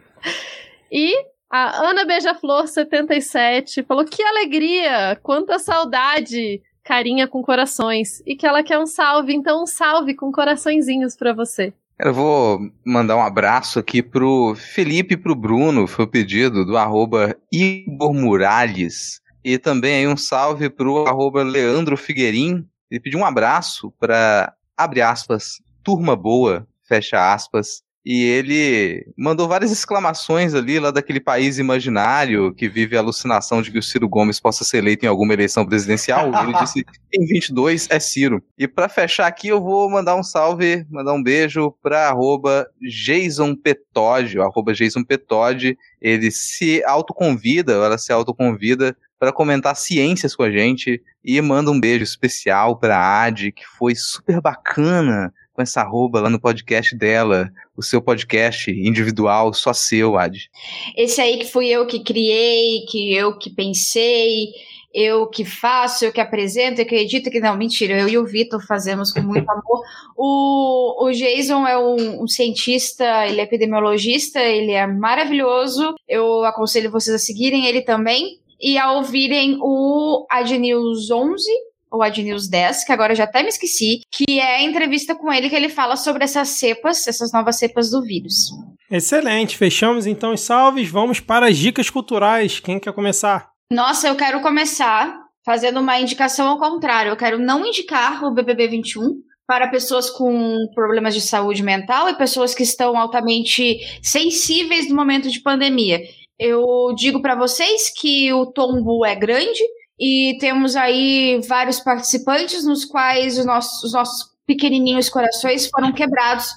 [0.90, 1.12] E
[1.50, 5.14] a Ana Beija-Flor 77 falou: que alegria!
[5.22, 6.62] Quanta saudade!
[6.82, 8.22] Carinha com corações.
[8.26, 11.74] E que ela quer um salve, então um salve com coraçõezinhos pra você.
[11.98, 16.78] Eu vou mandar um abraço aqui pro Felipe e pro Bruno, foi o pedido do
[16.78, 19.20] arroba Igor Muralles.
[19.44, 22.66] E também aí um salve pro arroba Leandro Figueirim.
[22.90, 27.82] Ele pediu um abraço para, abre aspas, turma boa, fecha aspas.
[28.04, 33.70] E ele mandou várias exclamações ali lá daquele país imaginário que vive a alucinação de
[33.70, 36.32] que o Ciro Gomes possa ser eleito em alguma eleição presidencial.
[36.42, 38.42] Ele disse em 22 é Ciro.
[38.58, 43.54] E pra fechar aqui, eu vou mandar um salve, mandar um beijo pra arroba Jason
[43.54, 45.78] Petode, o arroba Jason Petode.
[46.00, 51.78] Ele se autoconvida, ela se autoconvida para comentar ciências com a gente e manda um
[51.78, 57.50] beijo especial pra Adi, que foi super bacana com essa arroba lá no podcast dela,
[57.76, 60.50] o seu podcast individual, só seu, Adi.
[60.96, 64.52] Esse aí que fui eu que criei, que eu que pensei,
[64.94, 68.26] eu que faço, eu que apresento, eu que edito, que não, mentira, eu e o
[68.26, 69.82] Vitor fazemos com muito amor.
[70.16, 75.94] O, o Jason é um, um cientista, ele é epidemiologista, ele é maravilhoso.
[76.08, 81.50] Eu aconselho vocês a seguirem ele também e a ouvirem o Adnews 11
[81.92, 85.30] ou Adnews 10, que agora eu já até me esqueci, que é a entrevista com
[85.30, 88.50] ele que ele fala sobre essas cepas, essas novas cepas do vírus.
[88.90, 92.58] Excelente, fechamos então os salves, vamos para as dicas culturais.
[92.58, 93.50] Quem quer começar?
[93.70, 97.10] Nossa, eu quero começar fazendo uma indicação ao contrário.
[97.10, 102.16] Eu quero não indicar o BBB 21 para pessoas com problemas de saúde mental e
[102.16, 106.00] pessoas que estão altamente sensíveis no momento de pandemia.
[106.38, 109.60] Eu digo para vocês que o tombo é grande
[110.02, 116.48] e temos aí vários participantes nos quais os nossos, os nossos pequenininhos corações foram quebrados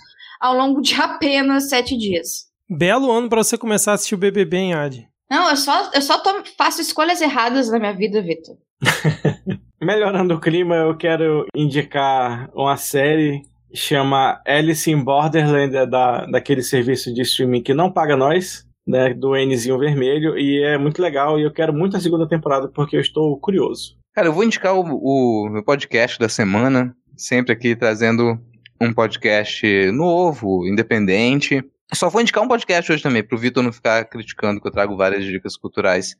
[0.42, 2.46] ao longo de apenas sete dias.
[2.68, 5.08] Belo ano para você começar a assistir o BBB, hein, Adi?
[5.30, 8.58] Não, eu só, eu só tô- faço escolhas erradas na minha vida, Vitor.
[9.80, 13.44] Melhorando o clima, eu quero indicar uma série
[13.76, 19.14] chama Alice in Borderland, é da, daquele serviço de streaming que não paga nós, né,
[19.14, 22.96] do Nzinho vermelho, e é muito legal, e eu quero muito a segunda temporada porque
[22.96, 23.98] eu estou curioso.
[24.14, 28.40] Cara, eu vou indicar o, o meu podcast da semana, sempre aqui trazendo
[28.80, 31.64] um podcast novo, independente.
[31.94, 34.98] Só vou indicar um podcast hoje também, pro Vitor não ficar criticando que eu trago
[34.98, 36.16] várias dicas culturais.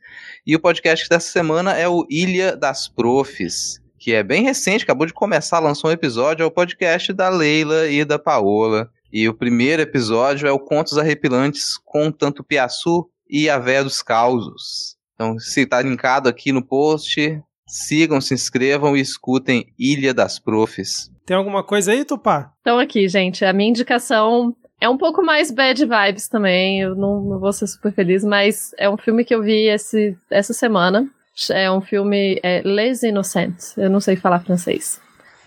[0.46, 5.08] E o podcast dessa semana é o Ilha das Profs, que é bem recente, acabou
[5.08, 8.90] de começar, lançou um episódio, é o podcast da Leila e da Paola.
[9.16, 14.02] E o primeiro episódio é o Contos Arrepilantes com Tanto Piaçu e a Véia dos
[14.02, 14.98] Causos.
[15.14, 21.10] Então, se tá linkado aqui no post, sigam, se inscrevam e escutem Ilha das Profs.
[21.26, 22.52] Tem alguma coisa aí, Tupá?
[22.60, 26.82] Então, aqui, gente, a minha indicação é um pouco mais bad vibes também.
[26.82, 30.18] Eu não, não vou ser super feliz, mas é um filme que eu vi esse,
[30.30, 31.10] essa semana.
[31.52, 33.78] É um filme é, Les Innocents.
[33.78, 35.00] Eu não sei falar francês.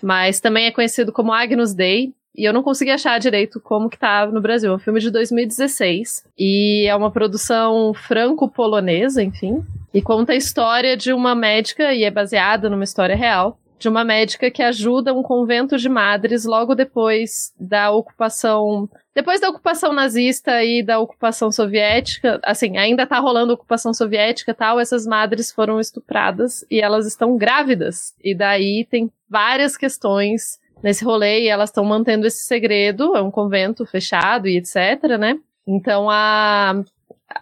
[0.03, 2.15] Mas também é conhecido como Agnus Dei.
[2.39, 4.71] E eu não consegui achar direito como que tá no Brasil.
[4.71, 6.25] É um filme de 2016.
[6.39, 9.65] E é uma produção franco-polonesa, enfim.
[9.93, 14.05] E conta a história de uma médica, e é baseada numa história real, de uma
[14.05, 18.89] médica que ajuda um convento de madres logo depois da ocupação.
[19.13, 24.55] Depois da ocupação nazista e da ocupação soviética, assim, ainda tá rolando a ocupação soviética
[24.55, 28.15] tal, essas madres foram estupradas e elas estão grávidas.
[28.23, 33.31] E daí tem várias questões nesse rolê e elas estão mantendo esse segredo, é um
[33.31, 35.39] convento fechado e etc, né?
[35.67, 36.83] Então a,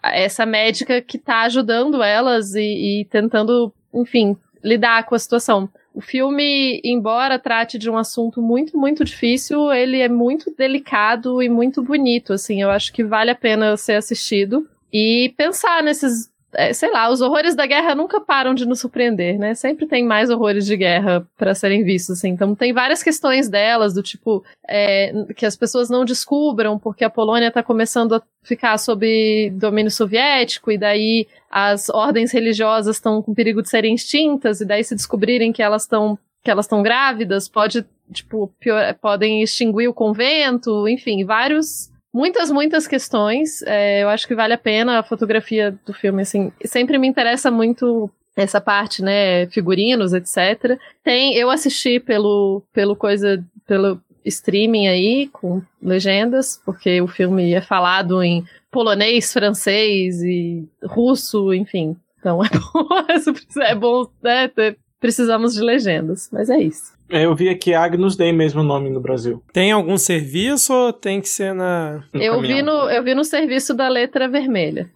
[0.02, 5.68] essa médica que tá ajudando elas e, e tentando, enfim, lidar com a situação.
[5.94, 11.48] O filme, embora trate de um assunto muito, muito difícil, ele é muito delicado e
[11.48, 12.60] muito bonito, assim.
[12.60, 17.20] Eu acho que vale a pena ser assistido e pensar nesses é, sei lá, os
[17.20, 19.54] horrores da guerra nunca param de nos surpreender, né?
[19.54, 22.30] Sempre tem mais horrores de guerra para serem vistos, assim.
[22.30, 27.10] Então tem várias questões delas, do tipo, é, que as pessoas não descubram porque a
[27.10, 33.34] Polônia tá começando a ficar sob domínio soviético, e daí as ordens religiosas estão com
[33.34, 37.48] perigo de serem extintas, e daí se descobrirem que elas estão que elas estão grávidas,
[37.48, 43.60] pode, tipo, pior, podem extinguir o convento, enfim, vários muitas, muitas questões.
[43.62, 46.50] É, eu acho que vale a pena a fotografia do filme, assim.
[46.64, 49.46] Sempre me interessa muito essa parte, né?
[49.48, 50.78] Figurinos, etc.
[51.04, 57.60] Tem, eu assisti pelo, pelo coisa, pelo streaming aí, com legendas, porque o filme é
[57.60, 61.96] falado em polonês, francês e russo, enfim.
[62.18, 66.96] Então é bom, é bom né, ter, precisamos de legendas, mas é isso.
[67.08, 69.42] É, eu vi aqui Agnus Dei mesmo o nome no Brasil.
[69.52, 72.02] Tem algum serviço ou tem que ser na.
[72.12, 74.90] No eu, vi no, eu vi no serviço da letra vermelha.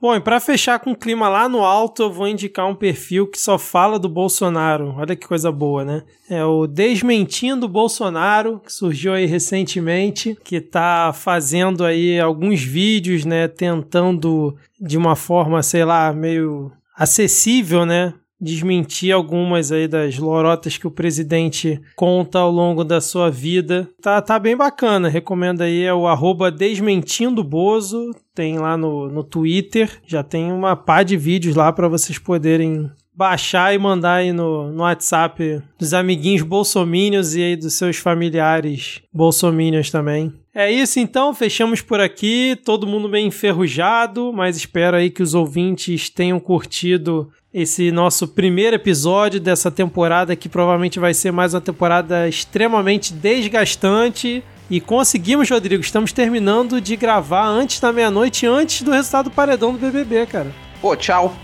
[0.00, 3.26] Bom, e para fechar com o clima lá no alto, eu vou indicar um perfil
[3.26, 4.94] que só fala do Bolsonaro.
[4.96, 6.02] Olha que coisa boa, né?
[6.28, 13.48] É o Desmentindo Bolsonaro, que surgiu aí recentemente, que tá fazendo aí alguns vídeos, né,
[13.48, 20.86] tentando de uma forma, sei lá, meio acessível, né, desmentir algumas aí das lorotas que
[20.86, 23.88] o presidente conta ao longo da sua vida.
[24.00, 29.24] Tá, tá bem bacana, recomendo aí, é o arroba desmentindo Bozo, tem lá no, no
[29.24, 34.30] Twitter, já tem uma pá de vídeos lá para vocês poderem baixar e mandar aí
[34.30, 40.34] no, no WhatsApp dos amiguinhos bolsomínios e aí dos seus familiares bolsomínios também.
[40.54, 45.34] É isso então, fechamos por aqui, todo mundo bem enferrujado, mas espero aí que os
[45.34, 51.60] ouvintes tenham curtido esse nosso primeiro episódio dessa temporada, que provavelmente vai ser mais uma
[51.62, 54.44] temporada extremamente desgastante.
[54.68, 59.72] E conseguimos, Rodrigo, estamos terminando de gravar antes da meia-noite, antes do resultado do paredão
[59.72, 60.52] do BBB, cara.
[60.82, 61.34] Pô, tchau.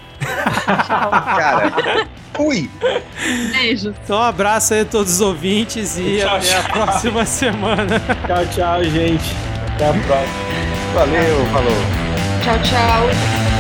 [0.86, 1.72] tchau, cara.
[2.34, 2.68] Fui.
[3.50, 3.94] Beijo.
[4.04, 6.60] Então, um abraço aí a todos os ouvintes e tchau, até tchau.
[6.60, 8.00] a próxima semana.
[8.28, 9.34] Tchau, tchau, gente.
[9.74, 10.92] Até a próxima.
[10.92, 11.76] Valeu, falou.
[12.44, 13.51] Tchau, tchau.